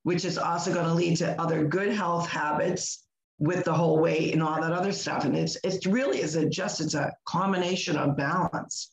which 0.05 0.25
is 0.25 0.39
also 0.39 0.73
going 0.73 0.87
to 0.87 0.95
lead 0.95 1.17
to 1.19 1.41
other 1.41 1.65
good 1.65 1.93
health 1.93 2.29
habits 2.29 3.05
with 3.39 3.65
the 3.65 3.75
whole 3.75 3.99
weight 3.99 4.33
and 4.33 4.43
all 4.43 4.61
that 4.61 4.73
other 4.73 4.93
stuff. 4.93 5.25
And 5.25 5.37
it's 5.37 5.57
it 5.65 5.85
really 5.87 6.21
is 6.21 6.37
a 6.37 6.49
just 6.49 6.81
it's 6.81 6.95
a 6.95 7.13
combination 7.27 7.97
of 7.97 8.17
balance. 8.17 8.93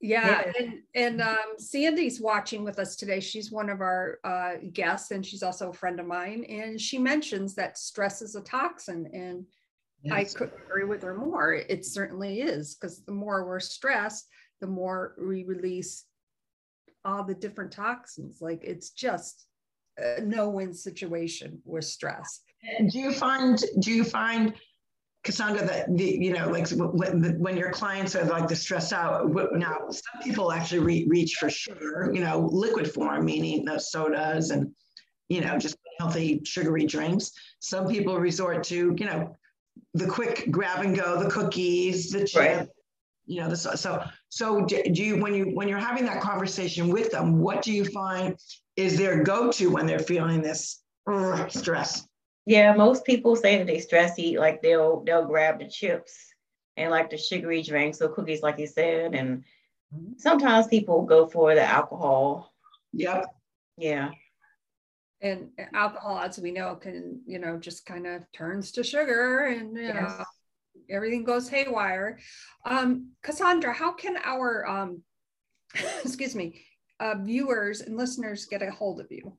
Yeah, 0.00 0.50
and 0.58 0.80
and 0.96 1.20
um, 1.20 1.54
Sandy's 1.58 2.20
watching 2.20 2.64
with 2.64 2.80
us 2.80 2.96
today. 2.96 3.20
She's 3.20 3.52
one 3.52 3.70
of 3.70 3.80
our 3.80 4.18
uh, 4.24 4.54
guests, 4.72 5.12
and 5.12 5.24
she's 5.24 5.44
also 5.44 5.70
a 5.70 5.72
friend 5.72 6.00
of 6.00 6.06
mine. 6.06 6.44
And 6.48 6.80
she 6.80 6.98
mentions 6.98 7.54
that 7.54 7.78
stress 7.78 8.20
is 8.20 8.34
a 8.34 8.40
toxin, 8.40 9.08
and 9.12 9.46
yes. 10.02 10.12
I 10.12 10.38
couldn't 10.38 10.60
agree 10.66 10.84
with 10.84 11.02
her 11.04 11.14
more. 11.14 11.54
It 11.54 11.86
certainly 11.86 12.40
is 12.40 12.74
because 12.74 13.04
the 13.04 13.12
more 13.12 13.46
we're 13.46 13.60
stressed, 13.60 14.26
the 14.60 14.66
more 14.66 15.14
we 15.24 15.44
release 15.44 16.04
all 17.04 17.24
the 17.24 17.34
different 17.34 17.72
toxins. 17.72 18.40
Like 18.40 18.62
it's 18.64 18.90
just 18.90 19.46
a 19.98 20.20
no-win 20.20 20.74
situation 20.74 21.60
with 21.64 21.84
stress. 21.84 22.40
Do 22.90 22.98
you 22.98 23.12
find 23.12 23.62
do 23.80 23.90
you 23.90 24.04
find 24.04 24.54
Cassandra 25.24 25.64
that 25.66 25.96
the 25.96 26.04
you 26.04 26.32
know 26.32 26.48
like 26.48 26.68
when, 26.70 27.38
when 27.38 27.56
your 27.56 27.70
clients 27.70 28.16
are 28.16 28.24
like 28.24 28.48
the 28.48 28.56
stressed 28.56 28.92
out 28.92 29.30
now 29.52 29.88
some 29.90 30.22
people 30.22 30.50
actually 30.50 30.80
re- 30.80 31.06
reach 31.08 31.36
for 31.38 31.48
sugar 31.48 32.10
you 32.12 32.20
know 32.20 32.48
liquid 32.52 32.92
form 32.92 33.24
meaning 33.24 33.64
the 33.64 33.78
sodas 33.78 34.50
and 34.50 34.72
you 35.28 35.40
know 35.40 35.56
just 35.58 35.76
healthy 36.00 36.40
sugary 36.44 36.84
drinks 36.86 37.30
some 37.60 37.86
people 37.86 38.18
resort 38.18 38.64
to 38.64 38.96
you 38.98 39.06
know 39.06 39.36
the 39.94 40.06
quick 40.06 40.50
grab 40.50 40.84
and 40.84 40.96
go 40.96 41.22
the 41.22 41.30
cookies 41.30 42.10
the 42.10 42.24
chip 42.24 42.58
right. 42.58 42.68
you 43.24 43.40
know 43.40 43.48
the 43.48 43.56
so 43.56 44.02
so 44.32 44.64
do 44.64 44.82
you 45.02 45.20
when 45.20 45.34
you 45.34 45.44
when 45.54 45.68
you're 45.68 45.78
having 45.78 46.06
that 46.06 46.20
conversation 46.20 46.88
with 46.88 47.10
them 47.10 47.38
what 47.38 47.60
do 47.60 47.72
you 47.72 47.84
find 47.84 48.36
is 48.76 48.96
their 48.96 49.22
go-to 49.22 49.70
when 49.70 49.86
they're 49.86 49.98
feeling 49.98 50.40
this 50.40 50.82
uh, 51.06 51.46
stress 51.48 52.06
yeah, 52.44 52.74
most 52.74 53.04
people 53.04 53.36
say 53.36 53.58
that 53.58 53.66
they 53.66 53.78
stress 53.78 54.18
eat, 54.18 54.38
like 54.38 54.62
they'll 54.62 55.02
they'll 55.04 55.26
grab 55.26 55.60
the 55.60 55.68
chips 55.68 56.34
and 56.76 56.90
like 56.90 57.10
the 57.10 57.16
sugary 57.16 57.62
drinks 57.62 58.00
or 58.00 58.08
cookies, 58.08 58.42
like 58.42 58.58
you 58.58 58.66
said, 58.66 59.14
and 59.14 59.44
mm-hmm. 59.94 60.12
sometimes 60.18 60.66
people 60.66 61.02
go 61.02 61.26
for 61.26 61.54
the 61.54 61.62
alcohol. 61.62 62.52
Yep. 62.92 63.26
Yeah. 63.78 64.10
And 65.20 65.50
alcohol, 65.72 66.18
as 66.18 66.38
we 66.40 66.50
know, 66.50 66.74
can 66.74 67.20
you 67.26 67.38
know 67.38 67.58
just 67.58 67.86
kind 67.86 68.08
of 68.08 68.24
turns 68.32 68.72
to 68.72 68.82
sugar, 68.82 69.46
and 69.46 69.76
you 69.76 69.84
yes. 69.84 69.94
know 69.94 70.24
everything 70.92 71.24
goes 71.24 71.48
haywire. 71.48 72.18
Um, 72.64 73.10
Cassandra, 73.22 73.72
how 73.72 73.92
can 73.92 74.16
our 74.24 74.68
um, 74.68 75.02
excuse 76.04 76.34
me, 76.34 76.64
uh, 77.00 77.14
viewers 77.20 77.80
and 77.80 77.96
listeners 77.96 78.44
get 78.46 78.62
a 78.62 78.70
hold 78.70 79.00
of 79.00 79.06
you? 79.10 79.36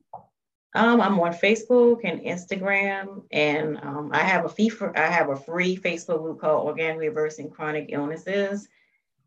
Um, 0.76 1.00
I'm 1.00 1.20
on 1.20 1.32
Facebook 1.32 2.00
and 2.02 2.20
Instagram, 2.22 3.22
and 3.30 3.78
um, 3.78 4.10
I 4.12 4.22
have 4.22 4.44
a 4.44 4.48
fee 4.48 4.68
for 4.68 4.98
I 4.98 5.06
have 5.06 5.28
a 5.28 5.36
free 5.36 5.76
Facebook 5.76 6.22
group 6.22 6.40
called 6.40 6.66
Organic 6.66 7.00
Reversing 7.00 7.48
Chronic 7.48 7.90
Illnesses, 7.90 8.66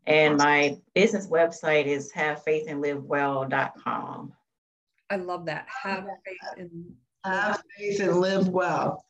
and 0.06 0.36
my 0.36 0.76
business 0.94 1.28
website 1.28 1.86
is 1.86 2.12
havefaithandlivewell.com. 2.12 4.34
I 5.10 5.16
love 5.16 5.46
that. 5.46 5.66
Have 5.82 6.06
faith 6.24 6.36
and 6.58 6.92
have 7.24 7.62
faith 7.78 8.00
and 8.00 8.20
live 8.20 8.48
well. 8.48 9.06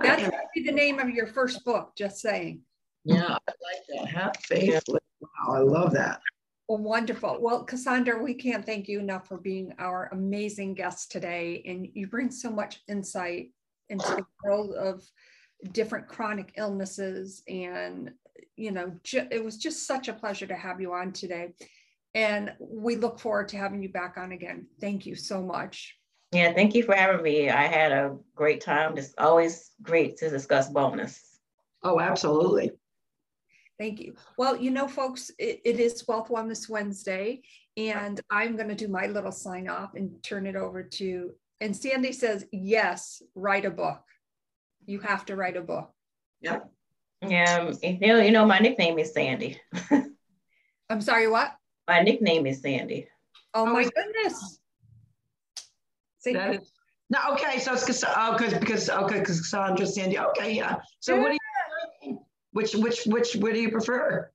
That's 0.00 0.22
going 0.22 0.32
be 0.54 0.64
the 0.64 0.72
name 0.72 0.98
of 0.98 1.10
your 1.10 1.26
first 1.26 1.64
book. 1.64 1.92
Just 1.96 2.20
saying. 2.20 2.60
Yeah, 3.04 3.36
I 3.36 3.52
like 3.62 3.84
that. 3.94 4.08
Have 4.08 4.36
faith. 4.42 4.82
Live 4.88 5.00
well. 5.20 5.56
I 5.56 5.58
love 5.60 5.92
that. 5.92 6.20
Well, 6.68 6.78
wonderful. 6.78 7.38
Well, 7.40 7.64
Cassandra, 7.64 8.22
we 8.22 8.34
can't 8.34 8.64
thank 8.64 8.88
you 8.88 9.00
enough 9.00 9.26
for 9.26 9.38
being 9.38 9.74
our 9.78 10.08
amazing 10.12 10.74
guest 10.74 11.10
today. 11.10 11.64
And 11.66 11.88
you 11.94 12.06
bring 12.06 12.30
so 12.30 12.50
much 12.50 12.80
insight 12.88 13.50
into 13.88 14.06
the 14.06 14.26
world 14.44 14.74
of 14.74 15.02
different 15.72 16.06
chronic 16.06 16.52
illnesses. 16.56 17.42
And, 17.48 18.12
you 18.56 18.70
know, 18.70 18.92
ju- 19.02 19.26
it 19.30 19.44
was 19.44 19.56
just 19.56 19.86
such 19.86 20.08
a 20.08 20.12
pleasure 20.12 20.46
to 20.46 20.54
have 20.54 20.80
you 20.80 20.92
on 20.92 21.12
today. 21.12 21.54
And 22.14 22.52
we 22.60 22.96
look 22.96 23.18
forward 23.18 23.48
to 23.48 23.56
having 23.56 23.82
you 23.82 23.88
back 23.88 24.16
on 24.16 24.32
again. 24.32 24.66
Thank 24.80 25.06
you 25.06 25.16
so 25.16 25.42
much. 25.42 25.96
Yeah, 26.32 26.52
thank 26.52 26.74
you 26.74 26.84
for 26.84 26.94
having 26.94 27.22
me. 27.22 27.50
I 27.50 27.66
had 27.66 27.90
a 27.90 28.16
great 28.36 28.60
time. 28.60 28.96
It's 28.96 29.14
always 29.18 29.70
great 29.82 30.16
to 30.18 30.30
discuss 30.30 30.70
wellness. 30.70 31.18
Oh, 31.82 31.98
absolutely. 31.98 32.70
Thank 33.78 34.00
you. 34.00 34.14
Well, 34.36 34.56
you 34.56 34.70
know, 34.70 34.86
folks, 34.86 35.30
it, 35.38 35.60
it 35.64 35.80
is 35.80 36.06
Wealth 36.06 36.28
Wellness 36.28 36.68
Wednesday, 36.68 37.40
and 37.76 38.20
I'm 38.30 38.54
going 38.54 38.68
to 38.68 38.74
do 38.74 38.88
my 38.88 39.06
little 39.06 39.32
sign 39.32 39.68
off 39.68 39.94
and 39.94 40.22
turn 40.22 40.46
it 40.46 40.54
over 40.54 40.82
to. 40.82 41.32
And 41.60 41.74
Sandy 41.74 42.12
says, 42.12 42.44
yes, 42.52 43.22
write 43.34 43.64
a 43.64 43.70
book. 43.70 44.02
You 44.86 45.00
have 45.00 45.24
to 45.26 45.36
write 45.36 45.56
a 45.56 45.62
book. 45.62 45.90
Yeah. 46.40 46.60
Um, 47.22 47.30
yeah. 47.30 47.70
You 47.82 48.06
know, 48.06 48.20
you 48.20 48.30
know, 48.30 48.46
my 48.46 48.58
nickname 48.58 48.98
is 48.98 49.12
Sandy. 49.12 49.60
I'm 50.90 51.00
sorry, 51.00 51.28
what? 51.28 51.52
My 51.88 52.02
nickname 52.02 52.46
is 52.46 52.60
Sandy. 52.60 53.08
Oh, 53.52 53.66
my 53.66 53.84
oh, 53.84 53.90
goodness. 53.94 54.59
See? 56.20 56.34
That 56.34 56.56
is, 56.56 56.72
no, 57.10 57.18
okay. 57.32 57.58
So 57.58 57.72
it's 57.72 58.04
oh, 58.04 58.36
because 58.36 58.54
because 58.54 58.88
okay, 58.88 59.18
because 59.18 59.40
Cassandra 59.40 59.86
Sandy. 59.86 60.18
Okay, 60.18 60.54
yeah. 60.54 60.76
So 61.00 61.16
yeah. 61.16 61.20
what 61.20 61.32
do 61.32 61.38
you 62.04 62.20
which 62.52 62.74
which 62.74 63.04
which 63.06 63.36
what 63.36 63.54
do 63.54 63.60
you 63.60 63.70
prefer? 63.70 64.30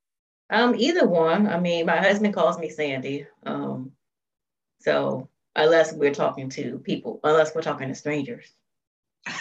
Um, 0.50 0.76
either 0.76 1.08
one. 1.08 1.48
I 1.48 1.60
mean, 1.60 1.86
my 1.86 1.98
husband 1.98 2.34
calls 2.34 2.60
me 2.60 2.70
Sandy. 2.70 3.28
Um, 3.46 3.92
so 4.82 5.30
unless 5.56 5.94
we're 5.94 6.14
talking 6.14 6.50
to 6.50 6.80
people, 6.80 7.20
unless 7.24 7.56
we're 7.56 7.62
talking 7.62 7.88
to 7.88 7.96
strangers. 7.96 8.54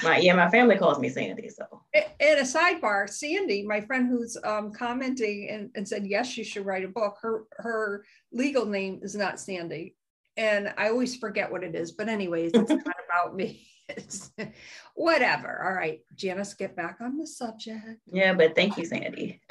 My 0.02 0.18
yeah, 0.18 0.34
my 0.34 0.48
family 0.48 0.76
calls 0.76 0.98
me 0.98 1.10
Sandy. 1.10 1.50
So 1.50 1.82
and 1.92 2.38
a 2.38 2.42
sidebar, 2.42 3.08
Sandy, 3.08 3.66
my 3.66 3.80
friend 3.80 4.08
who's 4.08 4.36
um, 4.44 4.72
commenting 4.72 5.48
and, 5.50 5.70
and 5.74 5.86
said 5.86 6.06
yes, 6.06 6.38
you 6.38 6.44
should 6.44 6.64
write 6.64 6.84
a 6.84 6.88
book. 6.88 7.18
Her 7.20 7.44
her 7.58 8.04
legal 8.32 8.64
name 8.64 9.00
is 9.02 9.14
not 9.14 9.40
Sandy, 9.40 9.94
and 10.36 10.72
I 10.76 10.88
always 10.88 11.16
forget 11.16 11.50
what 11.50 11.62
it 11.62 11.74
is. 11.74 11.92
But 11.92 12.08
anyways, 12.08 12.52
it's 12.54 12.70
not 12.70 12.96
about 13.08 13.36
me. 13.36 13.66
whatever. 14.94 15.62
All 15.62 15.74
right, 15.74 16.00
Janice, 16.14 16.54
get 16.54 16.74
back 16.74 16.98
on 17.00 17.18
the 17.18 17.26
subject. 17.26 18.00
Yeah, 18.10 18.32
but 18.32 18.56
thank 18.56 18.78
you, 18.78 18.86
Sandy. 18.86 19.42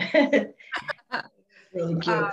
really 1.74 2.00
cute. 2.00 2.08
Uh, 2.08 2.32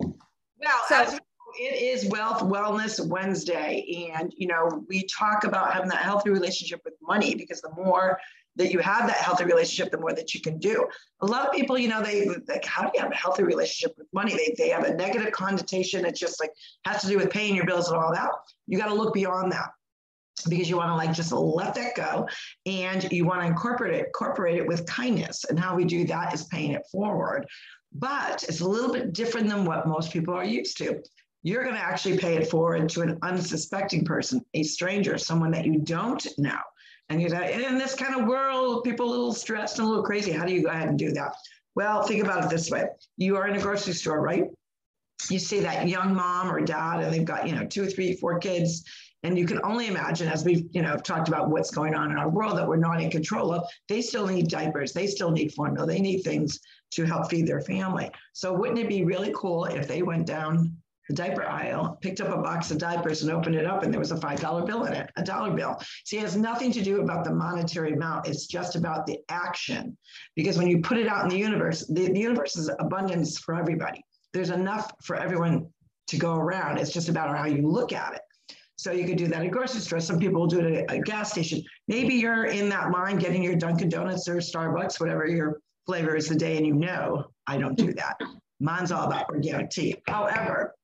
well, 0.00 0.82
so, 0.88 1.18
it 1.58 1.82
is 1.82 2.06
Wealth 2.06 2.40
Wellness 2.40 3.06
Wednesday, 3.06 4.10
and 4.14 4.32
you 4.36 4.46
know 4.46 4.84
we 4.88 5.06
talk 5.06 5.44
about 5.44 5.72
having 5.72 5.90
that 5.90 6.02
healthy 6.02 6.30
relationship 6.30 6.80
with 6.84 6.94
money 7.02 7.34
because 7.34 7.60
the 7.60 7.70
more 7.76 8.18
that 8.56 8.72
you 8.72 8.78
have 8.80 9.06
that 9.06 9.16
healthy 9.16 9.44
relationship, 9.44 9.92
the 9.92 9.98
more 9.98 10.12
that 10.12 10.34
you 10.34 10.40
can 10.40 10.58
do. 10.58 10.86
A 11.20 11.26
lot 11.26 11.46
of 11.46 11.52
people, 11.52 11.78
you 11.78 11.88
know, 11.88 12.02
they 12.02 12.26
like, 12.48 12.64
how 12.64 12.82
do 12.82 12.90
you 12.94 13.00
have 13.00 13.12
a 13.12 13.14
healthy 13.14 13.42
relationship 13.42 13.96
with 13.98 14.06
money? 14.12 14.34
They, 14.34 14.54
they 14.56 14.70
have 14.70 14.84
a 14.84 14.94
negative 14.94 15.32
connotation. 15.32 16.04
It's 16.04 16.18
just 16.18 16.40
like 16.40 16.50
has 16.84 17.02
to 17.02 17.08
do 17.08 17.18
with 17.18 17.30
paying 17.30 17.54
your 17.54 17.66
bills 17.66 17.88
and 17.88 17.96
all 17.96 18.12
that. 18.12 18.30
You 18.66 18.78
got 18.78 18.88
to 18.88 18.94
look 18.94 19.14
beyond 19.14 19.52
that 19.52 19.70
because 20.48 20.68
you 20.68 20.76
want 20.76 20.90
to 20.90 20.94
like 20.94 21.12
just 21.12 21.32
let 21.32 21.74
that 21.74 21.94
go 21.94 22.28
and 22.66 23.10
you 23.10 23.24
want 23.24 23.40
to 23.40 23.46
incorporate 23.46 23.94
it 23.94 24.06
incorporate 24.06 24.56
it 24.56 24.66
with 24.66 24.86
kindness 24.86 25.44
and 25.44 25.58
how 25.58 25.74
we 25.74 25.84
do 25.84 26.04
that 26.04 26.34
is 26.34 26.44
paying 26.44 26.72
it 26.72 26.82
forward 26.92 27.46
but 27.92 28.42
it's 28.42 28.60
a 28.60 28.68
little 28.68 28.92
bit 28.92 29.14
different 29.14 29.48
than 29.48 29.64
what 29.64 29.88
most 29.88 30.12
people 30.12 30.34
are 30.34 30.44
used 30.44 30.76
to 30.76 31.02
you're 31.42 31.62
going 31.62 31.74
to 31.74 31.80
actually 31.80 32.18
pay 32.18 32.36
it 32.36 32.50
forward 32.50 32.88
to 32.88 33.00
an 33.00 33.18
unsuspecting 33.22 34.04
person 34.04 34.44
a 34.52 34.62
stranger 34.62 35.16
someone 35.16 35.50
that 35.50 35.64
you 35.64 35.78
don't 35.78 36.26
know 36.36 36.60
and 37.08 37.22
you 37.22 37.28
say 37.28 37.64
in 37.64 37.78
this 37.78 37.94
kind 37.94 38.20
of 38.20 38.26
world 38.26 38.84
people 38.84 39.08
a 39.08 39.10
little 39.10 39.32
stressed 39.32 39.78
and 39.78 39.86
a 39.86 39.88
little 39.88 40.04
crazy. 40.04 40.32
How 40.32 40.44
do 40.44 40.52
you 40.52 40.62
go 40.62 40.70
ahead 40.70 40.88
and 40.88 40.98
do 40.98 41.12
that? 41.12 41.34
Well 41.74 42.02
think 42.02 42.22
about 42.22 42.44
it 42.44 42.50
this 42.50 42.70
way. 42.70 42.86
You 43.16 43.36
are 43.36 43.46
in 43.46 43.56
a 43.56 43.60
grocery 43.60 43.92
store 43.92 44.20
right? 44.20 44.44
You 45.30 45.38
see 45.38 45.60
that 45.60 45.88
young 45.88 46.14
mom 46.14 46.50
or 46.50 46.60
dad 46.60 47.02
and 47.02 47.12
they've 47.12 47.24
got 47.24 47.46
you 47.46 47.54
know 47.54 47.66
two 47.66 47.84
or 47.84 47.86
three 47.86 48.14
four 48.14 48.38
kids. 48.38 48.84
And 49.22 49.36
you 49.36 49.46
can 49.46 49.58
only 49.64 49.88
imagine, 49.88 50.28
as 50.28 50.44
we've 50.44 50.66
you 50.72 50.82
know 50.82 50.96
talked 50.96 51.26
about 51.26 51.50
what's 51.50 51.70
going 51.70 51.94
on 51.94 52.12
in 52.12 52.18
our 52.18 52.28
world 52.28 52.56
that 52.58 52.68
we're 52.68 52.76
not 52.76 53.00
in 53.00 53.10
control 53.10 53.52
of, 53.52 53.64
they 53.88 54.00
still 54.00 54.26
need 54.26 54.48
diapers, 54.48 54.92
they 54.92 55.06
still 55.08 55.32
need 55.32 55.52
formula, 55.52 55.84
they 55.86 56.00
need 56.00 56.20
things 56.20 56.60
to 56.92 57.04
help 57.04 57.28
feed 57.28 57.46
their 57.46 57.60
family. 57.60 58.10
So 58.34 58.52
wouldn't 58.52 58.78
it 58.78 58.88
be 58.88 59.04
really 59.04 59.32
cool 59.34 59.64
if 59.64 59.88
they 59.88 60.02
went 60.02 60.26
down 60.26 60.75
the 61.08 61.14
diaper 61.14 61.44
aisle, 61.44 61.98
picked 62.00 62.20
up 62.20 62.28
a 62.28 62.42
box 62.42 62.70
of 62.70 62.78
diapers 62.78 63.22
and 63.22 63.30
opened 63.30 63.54
it 63.54 63.66
up, 63.66 63.82
and 63.82 63.92
there 63.92 64.00
was 64.00 64.12
a 64.12 64.16
$5 64.16 64.66
bill 64.66 64.84
in 64.84 64.92
it, 64.92 65.10
a 65.16 65.22
dollar 65.22 65.52
bill. 65.52 65.80
See, 66.04 66.18
it 66.18 66.22
has 66.22 66.36
nothing 66.36 66.72
to 66.72 66.82
do 66.82 67.00
about 67.00 67.24
the 67.24 67.32
monetary 67.32 67.92
amount. 67.92 68.26
It's 68.26 68.46
just 68.46 68.76
about 68.76 69.06
the 69.06 69.18
action. 69.28 69.96
Because 70.34 70.58
when 70.58 70.66
you 70.66 70.80
put 70.80 70.98
it 70.98 71.06
out 71.06 71.24
in 71.24 71.28
the 71.28 71.38
universe, 71.38 71.86
the, 71.86 72.10
the 72.10 72.20
universe 72.20 72.56
is 72.56 72.70
abundance 72.80 73.38
for 73.38 73.54
everybody. 73.54 74.02
There's 74.32 74.50
enough 74.50 74.92
for 75.02 75.16
everyone 75.16 75.68
to 76.08 76.16
go 76.16 76.36
around. 76.36 76.78
It's 76.78 76.92
just 76.92 77.08
about 77.08 77.36
how 77.36 77.46
you 77.46 77.66
look 77.68 77.92
at 77.92 78.14
it. 78.14 78.20
So 78.78 78.92
you 78.92 79.06
could 79.06 79.16
do 79.16 79.26
that 79.28 79.42
at 79.42 79.50
grocery 79.50 79.80
store. 79.80 80.00
Some 80.00 80.18
people 80.18 80.40
will 80.40 80.48
do 80.48 80.60
it 80.60 80.86
at 80.90 80.94
a 80.94 81.00
gas 81.00 81.30
station. 81.30 81.62
Maybe 81.88 82.14
you're 82.14 82.44
in 82.44 82.68
that 82.68 82.90
line 82.90 83.18
getting 83.18 83.42
your 83.42 83.56
Dunkin' 83.56 83.88
Donuts 83.88 84.28
or 84.28 84.36
Starbucks, 84.36 85.00
whatever 85.00 85.26
your 85.26 85.60
flavor 85.86 86.14
is 86.14 86.28
the 86.28 86.34
day, 86.34 86.56
and 86.56 86.66
you 86.66 86.74
know 86.74 87.24
I 87.46 87.56
don't 87.56 87.76
do 87.76 87.94
that. 87.94 88.20
Mine's 88.60 88.92
all 88.92 89.06
about 89.06 89.30
organic 89.30 89.70
tea. 89.70 89.96
However, 90.06 90.74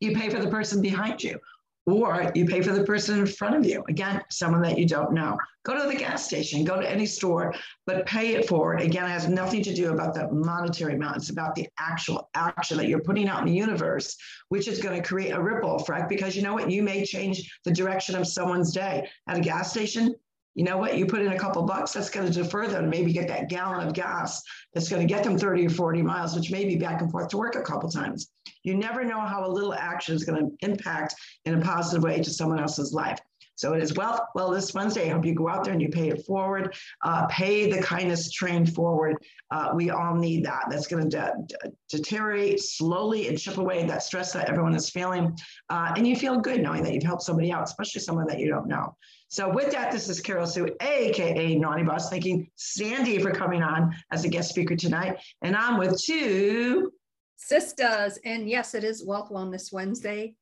you 0.00 0.14
pay 0.14 0.28
for 0.28 0.40
the 0.40 0.50
person 0.50 0.82
behind 0.82 1.22
you 1.22 1.38
or 1.86 2.30
you 2.34 2.44
pay 2.44 2.60
for 2.60 2.72
the 2.72 2.84
person 2.84 3.18
in 3.18 3.26
front 3.26 3.56
of 3.56 3.66
you. 3.66 3.82
Again, 3.88 4.22
someone 4.30 4.62
that 4.62 4.78
you 4.78 4.86
don't 4.86 5.12
know. 5.12 5.38
Go 5.64 5.80
to 5.80 5.88
the 5.88 5.96
gas 5.96 6.24
station, 6.24 6.64
go 6.64 6.80
to 6.80 6.90
any 6.90 7.06
store, 7.06 7.54
but 7.86 8.06
pay 8.06 8.34
it 8.34 8.48
forward. 8.48 8.80
Again, 8.80 9.04
it 9.04 9.10
has 9.10 9.28
nothing 9.28 9.62
to 9.62 9.74
do 9.74 9.92
about 9.92 10.14
the 10.14 10.30
monetary 10.32 10.94
amount. 10.94 11.16
It's 11.16 11.30
about 11.30 11.54
the 11.54 11.68
actual 11.78 12.28
action 12.34 12.76
that 12.78 12.88
you're 12.88 13.02
putting 13.02 13.28
out 13.28 13.40
in 13.40 13.46
the 13.46 13.58
universe, 13.58 14.16
which 14.48 14.68
is 14.68 14.80
going 14.80 15.00
to 15.00 15.06
create 15.06 15.30
a 15.30 15.42
ripple 15.42 15.76
effect 15.76 16.08
because 16.08 16.36
you 16.36 16.42
know 16.42 16.54
what? 16.54 16.70
You 16.70 16.82
may 16.82 17.04
change 17.04 17.50
the 17.64 17.72
direction 17.72 18.14
of 18.14 18.26
someone's 18.26 18.72
day. 18.72 19.08
At 19.28 19.38
a 19.38 19.40
gas 19.40 19.70
station, 19.70 20.14
you 20.54 20.64
know 20.64 20.76
what? 20.76 20.98
You 20.98 21.06
put 21.06 21.22
in 21.22 21.32
a 21.32 21.38
couple 21.38 21.62
bucks, 21.62 21.92
that's 21.92 22.10
going 22.10 22.26
to 22.26 22.32
defer 22.32 22.66
them, 22.66 22.90
maybe 22.90 23.12
get 23.12 23.28
that 23.28 23.48
gallon 23.48 23.86
of 23.86 23.94
gas 23.94 24.42
that's 24.74 24.88
going 24.88 25.06
to 25.06 25.12
get 25.12 25.24
them 25.24 25.38
30 25.38 25.66
or 25.66 25.70
40 25.70 26.02
miles, 26.02 26.34
which 26.34 26.50
may 26.50 26.64
be 26.64 26.76
back 26.76 27.00
and 27.00 27.10
forth 27.10 27.28
to 27.28 27.36
work 27.36 27.54
a 27.54 27.62
couple 27.62 27.88
times. 27.88 28.30
You 28.64 28.74
never 28.74 29.04
know 29.04 29.20
how 29.20 29.46
a 29.46 29.50
little 29.50 29.74
action 29.74 30.14
is 30.14 30.24
going 30.24 30.38
to 30.38 30.66
impact 30.66 31.14
in 31.44 31.54
a 31.54 31.60
positive 31.60 32.02
way 32.02 32.20
to 32.20 32.30
someone 32.30 32.60
else's 32.60 32.92
life. 32.92 33.18
So 33.60 33.74
it 33.74 33.82
is 33.82 33.94
well, 33.94 34.26
well, 34.34 34.50
this 34.50 34.72
Wednesday, 34.72 35.10
I 35.10 35.12
hope 35.12 35.26
you 35.26 35.34
go 35.34 35.46
out 35.46 35.64
there 35.64 35.74
and 35.74 35.82
you 35.82 35.90
pay 35.90 36.08
it 36.08 36.24
forward, 36.24 36.74
uh, 37.04 37.26
pay 37.26 37.70
the 37.70 37.82
kindness 37.82 38.30
train 38.32 38.64
forward. 38.64 39.16
Uh, 39.50 39.72
we 39.74 39.90
all 39.90 40.14
need 40.14 40.46
that. 40.46 40.64
That's 40.70 40.86
going 40.86 41.10
to 41.10 41.10
de- 41.10 41.70
deteriorate 41.90 42.60
slowly 42.60 43.28
and 43.28 43.38
chip 43.38 43.58
away 43.58 43.84
that 43.84 44.02
stress 44.02 44.32
that 44.32 44.48
everyone 44.48 44.74
is 44.74 44.88
feeling. 44.88 45.36
Uh, 45.68 45.92
and 45.94 46.06
you 46.06 46.16
feel 46.16 46.40
good 46.40 46.62
knowing 46.62 46.82
that 46.84 46.94
you've 46.94 47.02
helped 47.02 47.22
somebody 47.22 47.52
out, 47.52 47.62
especially 47.62 48.00
someone 48.00 48.26
that 48.28 48.38
you 48.38 48.48
don't 48.48 48.66
know. 48.66 48.96
So 49.30 49.48
with 49.48 49.70
that, 49.70 49.92
this 49.92 50.08
is 50.08 50.20
Carol 50.20 50.44
Sue, 50.44 50.74
AKA 50.80 51.54
Naughty 51.54 51.84
Boss, 51.84 52.10
thanking 52.10 52.50
Sandy 52.56 53.20
for 53.20 53.30
coming 53.30 53.62
on 53.62 53.94
as 54.10 54.24
a 54.24 54.28
guest 54.28 54.50
speaker 54.50 54.74
tonight. 54.74 55.18
And 55.42 55.54
I'm 55.54 55.78
with 55.78 56.02
two 56.02 56.92
sisters. 57.36 58.18
And 58.24 58.50
yes, 58.50 58.74
it 58.74 58.82
is 58.82 59.06
Wealth 59.06 59.30
Wellness 59.30 59.72
Wednesday. 59.72 60.34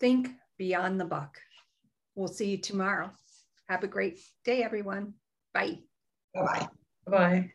Think 0.00 0.30
beyond 0.56 0.98
the 0.98 1.04
buck. 1.04 1.38
We'll 2.14 2.28
see 2.28 2.52
you 2.52 2.56
tomorrow. 2.56 3.10
Have 3.68 3.84
a 3.84 3.88
great 3.88 4.18
day, 4.46 4.62
everyone. 4.62 5.12
Bye. 5.52 5.80
Bye-bye. 6.32 6.68
Bye. 7.06 7.52